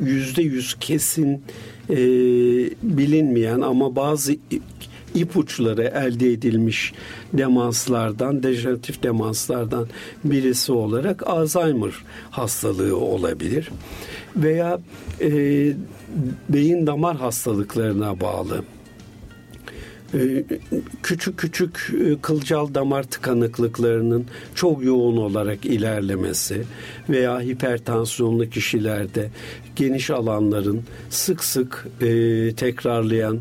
[0.00, 1.42] yüzde yüz kesin
[1.90, 1.96] e,
[2.82, 4.36] bilinmeyen ama bazı
[5.16, 6.92] ipuçları elde edilmiş
[7.32, 9.86] demanslardan, dejeneratif demanslardan
[10.24, 11.92] birisi olarak Alzheimer
[12.30, 13.70] hastalığı olabilir.
[14.36, 14.80] Veya
[15.20, 15.30] e,
[16.48, 18.64] beyin damar hastalıklarına bağlı
[20.14, 20.44] e,
[21.02, 26.62] küçük küçük e, kılcal damar tıkanıklıklarının çok yoğun olarak ilerlemesi
[27.08, 29.30] veya hipertansiyonlu kişilerde
[29.76, 32.06] geniş alanların sık sık e,
[32.54, 33.40] tekrarlayan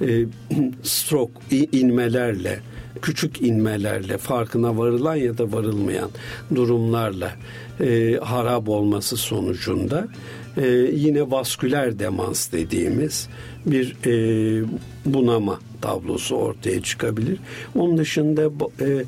[0.00, 0.24] e,
[0.82, 1.32] stroke
[1.72, 2.60] inmelerle
[3.02, 6.10] küçük inmelerle farkına varılan ya da varılmayan
[6.54, 7.32] durumlarla
[7.80, 10.08] e, harap olması sonucunda
[10.56, 13.28] e, yine vasküler demans dediğimiz
[13.66, 14.64] bir e,
[15.04, 17.38] bunama tablosu ortaya çıkabilir.
[17.74, 18.42] Onun dışında
[18.80, 19.04] e,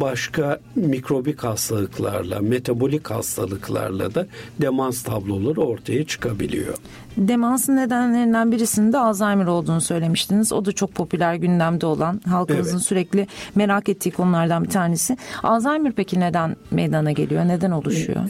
[0.00, 4.26] başka mikrobik hastalıklarla, metabolik hastalıklarla da
[4.60, 6.74] demans tabloları ortaya çıkabiliyor.
[7.16, 10.52] Demansın nedenlerinden birisinin de Alzheimer olduğunu söylemiştiniz.
[10.52, 12.86] O da çok popüler gündemde olan, halkımızın evet.
[12.86, 15.16] sürekli merak ettiği konulardan bir tanesi.
[15.42, 17.48] Alzheimer peki neden meydana geliyor?
[17.48, 18.20] Neden oluşuyor?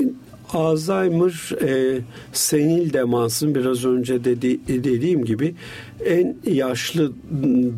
[0.52, 2.00] Alzheimer e,
[2.32, 5.54] senil demansın biraz önce dedi, dediğim gibi
[6.06, 7.12] en yaşlı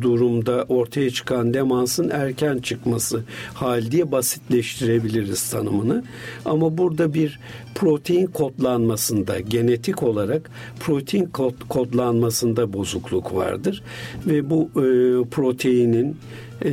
[0.01, 6.03] durumda ortaya çıkan demansın erken çıkması hal diye basitleştirebiliriz tanımını.
[6.45, 7.39] Ama burada bir
[7.75, 13.83] protein kodlanmasında genetik olarak protein kod, kodlanmasında bozukluk vardır
[14.27, 14.85] ve bu e,
[15.29, 16.17] proteinin
[16.61, 16.71] e,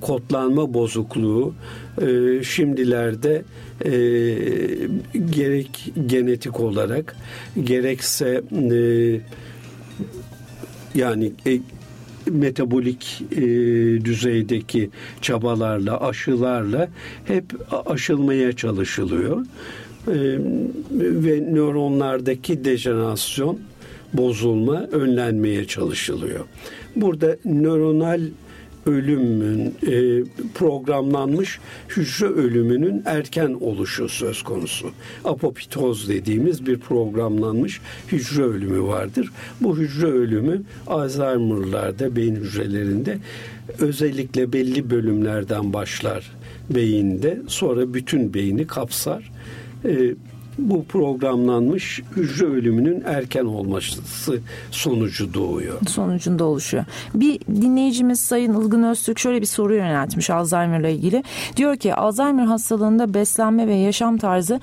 [0.00, 1.54] kodlanma bozukluğu
[2.02, 3.42] e, şimdilerde
[3.84, 3.90] e,
[5.30, 7.16] gerek genetik olarak
[7.64, 9.20] gerekse e,
[10.94, 11.60] yani e,
[12.30, 13.42] metabolik e,
[14.04, 14.90] düzeydeki
[15.20, 16.88] çabalarla, aşılarla
[17.24, 17.44] hep
[17.86, 19.46] aşılmaya çalışılıyor.
[20.08, 20.14] E,
[20.90, 23.58] ve nöronlardaki dejenerasyon,
[24.12, 26.44] bozulma önlenmeye çalışılıyor.
[26.96, 28.20] Burada nöronal
[28.86, 30.24] ölümün e,
[30.54, 31.60] programlanmış
[31.96, 34.90] hücre ölümünün erken oluşu söz konusu.
[35.24, 37.80] Apoptoz dediğimiz bir programlanmış
[38.12, 39.30] hücre ölümü vardır.
[39.60, 43.18] Bu hücre ölümü Alzheimer'larda beyin hücrelerinde
[43.78, 46.32] özellikle belli bölümlerden başlar
[46.70, 49.32] beyinde sonra bütün beyni kapsar.
[49.84, 50.14] E,
[50.58, 54.40] bu programlanmış hücre ölümünün erken olması
[54.70, 55.80] sonucu doğuyor.
[55.88, 56.84] Sonucunda oluşuyor.
[57.14, 61.22] Bir dinleyicimiz Sayın Ilgın Öztürk şöyle bir soru yöneltmiş Alzheimer ile ilgili.
[61.56, 64.60] Diyor ki Alzheimer hastalığında beslenme ve yaşam tarzı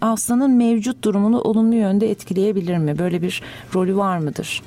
[0.00, 2.98] hastanın mevcut durumunu olumlu yönde etkileyebilir mi?
[2.98, 3.42] Böyle bir
[3.74, 4.62] rolü var mıdır?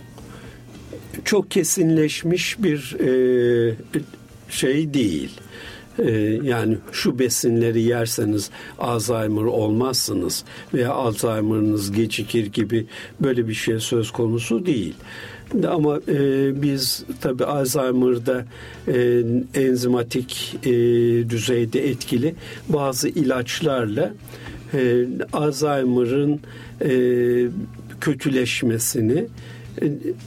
[1.26, 3.76] Çok kesinleşmiş bir e,
[4.50, 5.32] şey değil
[6.00, 6.12] ee,
[6.44, 10.44] yani şu besinleri yerseniz Alzheimer olmazsınız
[10.74, 12.86] veya Alzheimer'ınız gecikir gibi
[13.22, 14.96] böyle bir şey söz konusu değil.
[15.70, 18.46] Ama e, biz tabi Alzheimer'da
[18.88, 19.24] e,
[19.54, 20.70] enzimatik e,
[21.30, 22.36] düzeyde etkili
[22.70, 24.14] bazı ilaçlarla
[24.74, 26.40] e, Alzheimer'ın
[26.82, 26.92] e,
[28.02, 29.26] kötüleşmesini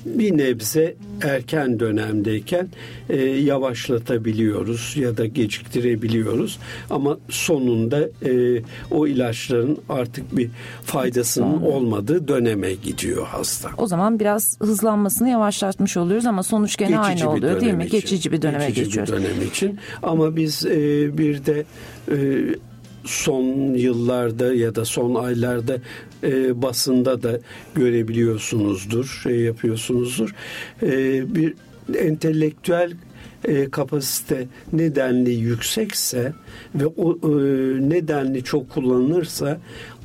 [0.05, 2.69] bir nebze erken dönemdeyken
[3.09, 6.59] e, yavaşlatabiliyoruz ya da geciktirebiliyoruz
[6.91, 10.51] ama sonunda e, o ilaçların artık bir
[10.85, 13.71] faydasının olmadığı döneme gidiyor hasta.
[13.79, 17.87] O zaman biraz hızlanmasını yavaşlatmış oluyoruz ama sonuç gene Geçici aynı oluyor değil mi?
[17.87, 18.01] Için.
[18.01, 19.13] Geçici bir döneme Geçici geçiyoruz.
[19.13, 21.65] bir dönem için ama biz e, bir de
[22.13, 22.17] e,
[23.05, 25.77] son yıllarda ya da son aylarda
[26.23, 27.41] e, basında da
[27.75, 30.35] görebiliyorsunuzdur, şey yapıyorsunuzdur.
[30.83, 31.55] E, bir
[31.99, 32.93] entelektüel
[33.45, 36.33] e, kapasite nedenli yüksekse
[36.75, 37.31] ve o e,
[37.91, 39.61] nedenli çok kullanılırsa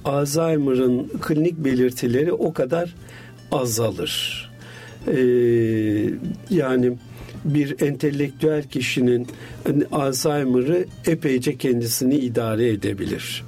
[0.06, 2.96] Alzheimer'ın klinik belirtileri o kadar
[3.52, 4.46] azalır.
[5.08, 5.20] E,
[6.50, 6.98] yani
[7.46, 9.28] bir entelektüel kişinin
[9.92, 13.44] Alzheimer'ı epeyce kendisini idare edebilir.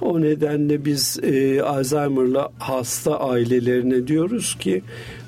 [0.00, 4.82] O nedenle biz e, Alzheimer'la hasta ailelerine diyoruz ki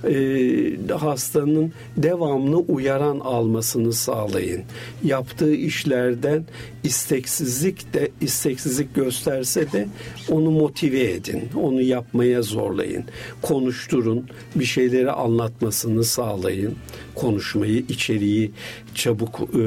[0.08, 4.62] e, hastanın devamlı uyaran almasını sağlayın.
[5.04, 6.44] Yaptığı işlerden
[6.84, 9.88] isteksizlik de isteksizlik gösterse de
[10.28, 11.42] onu motive edin.
[11.62, 13.04] Onu yapmaya zorlayın.
[13.42, 14.26] Konuşturun.
[14.54, 16.74] Bir şeyleri anlatmasını sağlayın.
[17.14, 18.50] Konuşmayı, içeriği
[18.94, 19.62] çabuk e,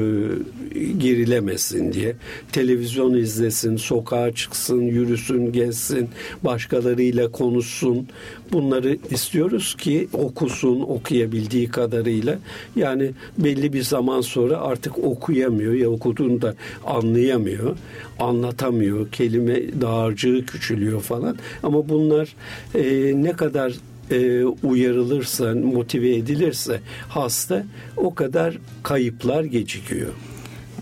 [0.98, 2.16] gerilemesin diye.
[2.52, 6.08] Televizyon izlesin, sokağa çıksın, yürüsün, gezsin,
[6.42, 8.08] başkalarıyla konuşsun.
[8.52, 12.38] Bunları istiyoruz ki okusun okuyabildiği kadarıyla.
[12.76, 16.54] Yani belli bir zaman sonra artık okuyamıyor ya okuduğunu da
[16.86, 17.76] anlayamıyor,
[18.18, 21.36] anlatamıyor, kelime dağarcığı küçülüyor falan.
[21.62, 22.34] Ama bunlar
[22.74, 23.72] e, ne kadar
[24.10, 27.64] e, uyarılırsa, motive edilirse hasta
[27.96, 30.12] o kadar kayıplar gecikiyor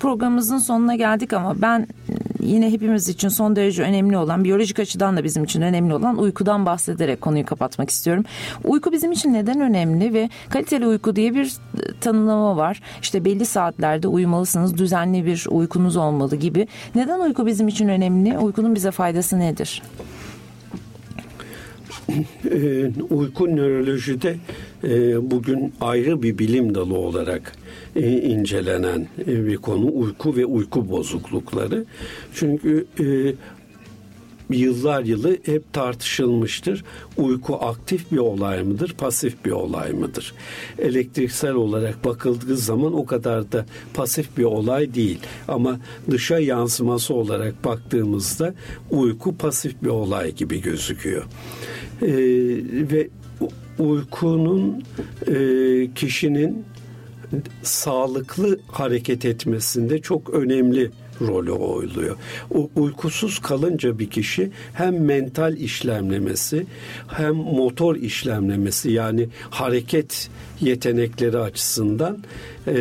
[0.02, 1.86] programımızın sonuna geldik ama ben
[2.42, 6.66] yine hepimiz için son derece önemli olan, biyolojik açıdan da bizim için önemli olan uykudan
[6.66, 8.24] bahsederek konuyu kapatmak istiyorum.
[8.64, 11.52] Uyku bizim için neden önemli ve kaliteli uyku diye bir
[12.00, 12.80] tanımlama var.
[13.02, 16.68] İşte belli saatlerde uyumalısınız, düzenli bir uykunuz olmalı gibi.
[16.94, 18.38] Neden uyku bizim için önemli?
[18.38, 19.82] Uykunun bize faydası nedir?
[22.50, 24.36] E, uyku nörolojide
[24.84, 27.52] e, bugün ayrı bir bilim dalı olarak
[27.96, 31.84] e, incelenen e, bir konu uyku ve uyku bozuklukları.
[32.34, 33.06] Çünkü e,
[34.50, 36.84] yıllar yılı hep tartışılmıştır.
[37.16, 40.34] Uyku aktif bir olay mıdır, pasif bir olay mıdır?
[40.78, 45.18] Elektriksel olarak bakıldığı zaman o kadar da pasif bir olay değil.
[45.48, 45.80] Ama
[46.10, 48.54] dışa yansıması olarak baktığımızda
[48.90, 51.24] uyku pasif bir olay gibi gözüküyor.
[52.02, 52.08] Ee,
[52.92, 53.08] ve
[53.78, 54.82] uykunun
[55.26, 55.34] e,
[55.94, 56.64] kişinin
[57.62, 62.16] sağlıklı hareket etmesinde çok önemli rolü oyluyor.
[62.54, 66.66] O uykusuz kalınca bir kişi hem mental işlemlemesi
[67.08, 70.30] hem motor işlemlemesi yani hareket
[70.60, 72.18] yetenekleri açısından
[72.66, 72.74] e,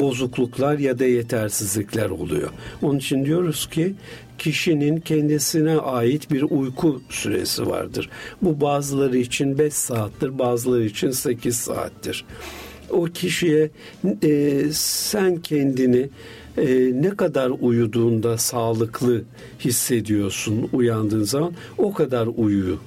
[0.00, 2.50] bozukluklar ya da yetersizlikler oluyor.
[2.82, 3.94] Onun için diyoruz ki
[4.38, 8.10] kişinin kendisine ait bir uyku süresi vardır.
[8.42, 12.24] Bu bazıları için 5 saattir, bazıları için 8 saattir
[12.90, 13.70] o kişiye
[14.22, 16.08] e, sen kendini
[16.58, 19.24] e, ne kadar uyuduğunda sağlıklı
[19.60, 22.78] hissediyorsun uyandığın zaman o kadar uyu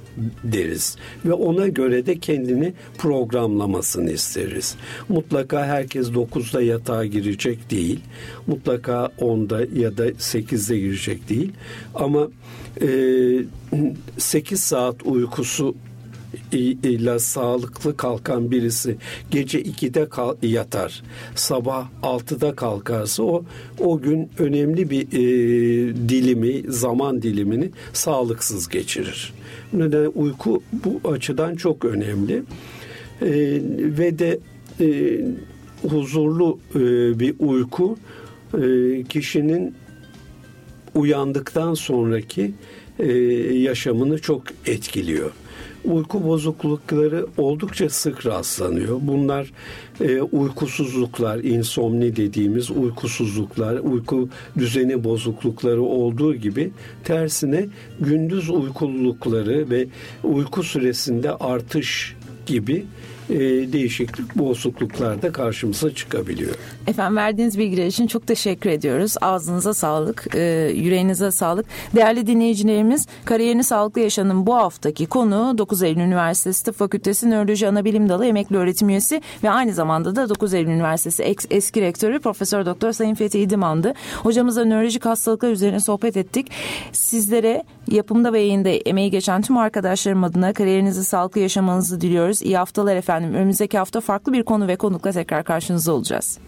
[0.44, 0.96] deriz
[1.26, 4.76] ve ona göre de kendini programlamasını isteriz.
[5.10, 8.00] Mutlaka herkes 9'da yatağa girecek değil.
[8.48, 11.52] Mutlaka 10'da ya da 8'de girecek değil.
[11.96, 12.28] Ama
[12.82, 12.88] e,
[14.18, 15.76] 8 saat uykusu
[16.52, 18.98] ile sağlıklı kalkan birisi
[19.32, 21.04] gece 2'de kal, yatar.
[21.36, 23.46] Sabah 6'da kalkarsa o
[23.80, 25.20] o gün önemli bir e,
[26.10, 29.34] dilimi, zaman dilimini sağlıksız geçirir.
[29.74, 32.44] Neden uyku bu açıdan çok önemli.
[33.22, 33.32] E,
[33.98, 34.40] ve de
[34.82, 35.20] e,
[35.90, 36.80] huzurlu e,
[37.20, 37.98] bir uyku
[38.54, 39.76] e, kişinin
[40.96, 42.54] uyandıktan sonraki
[43.00, 43.12] e,
[43.54, 45.32] yaşamını çok etkiliyor
[45.88, 48.98] uyku bozuklukları oldukça sık rastlanıyor.
[49.02, 49.52] Bunlar
[50.02, 56.72] e, uykusuzluklar, insomni dediğimiz uykusuzluklar, uyku düzeni bozuklukları olduğu gibi
[57.04, 57.68] tersine
[58.00, 59.88] gündüz uykululukları ve
[60.24, 62.16] uyku süresinde artış
[62.46, 62.86] gibi
[63.30, 63.40] e,
[63.74, 66.56] değişiklik, bozukluklar da karşımıza çıkabiliyor.
[66.88, 69.16] Efendim verdiğiniz bilgiler için çok teşekkür ediyoruz.
[69.22, 71.66] Ağzınıza sağlık, e, yüreğinize sağlık.
[71.96, 78.10] Değerli dinleyicilerimiz, Kariyerini Sağlıklı Yaşamın bu haftaki konu 9 Eylül Üniversitesi Tıp Fakültesi Nöroloji Anabilim
[78.10, 82.92] Dalı emekli öğretim üyesi ve aynı zamanda da 9 Eylül Üniversitesi eski rektörü Profesör Doktor
[82.92, 83.94] Sayın Fethi İdiman'dı.
[84.24, 86.52] Hocamızla nörolojik hastalıklar üzerine sohbet ettik.
[86.92, 92.42] Sizlere yapımda ve yayında emeği geçen tüm arkadaşlarım adına kariyerinizi sağlıklı yaşamanızı diliyoruz.
[92.42, 93.40] İyi haftalar efendim.
[93.40, 96.40] Önümüzdeki hafta farklı bir konu ve konukla tekrar karşınızda olacağız.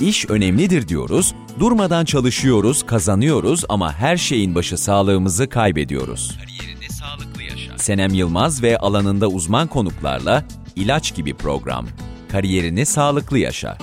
[0.00, 6.38] İş önemlidir diyoruz, durmadan çalışıyoruz, kazanıyoruz ama her şeyin başı sağlığımızı kaybediyoruz.
[6.40, 7.78] Kariyerinde sağlıklı yaşa.
[7.78, 10.44] Senem Yılmaz ve alanında uzman konuklarla
[10.76, 11.86] ilaç gibi program.
[12.32, 13.78] Kariyerini sağlıklı yaşa.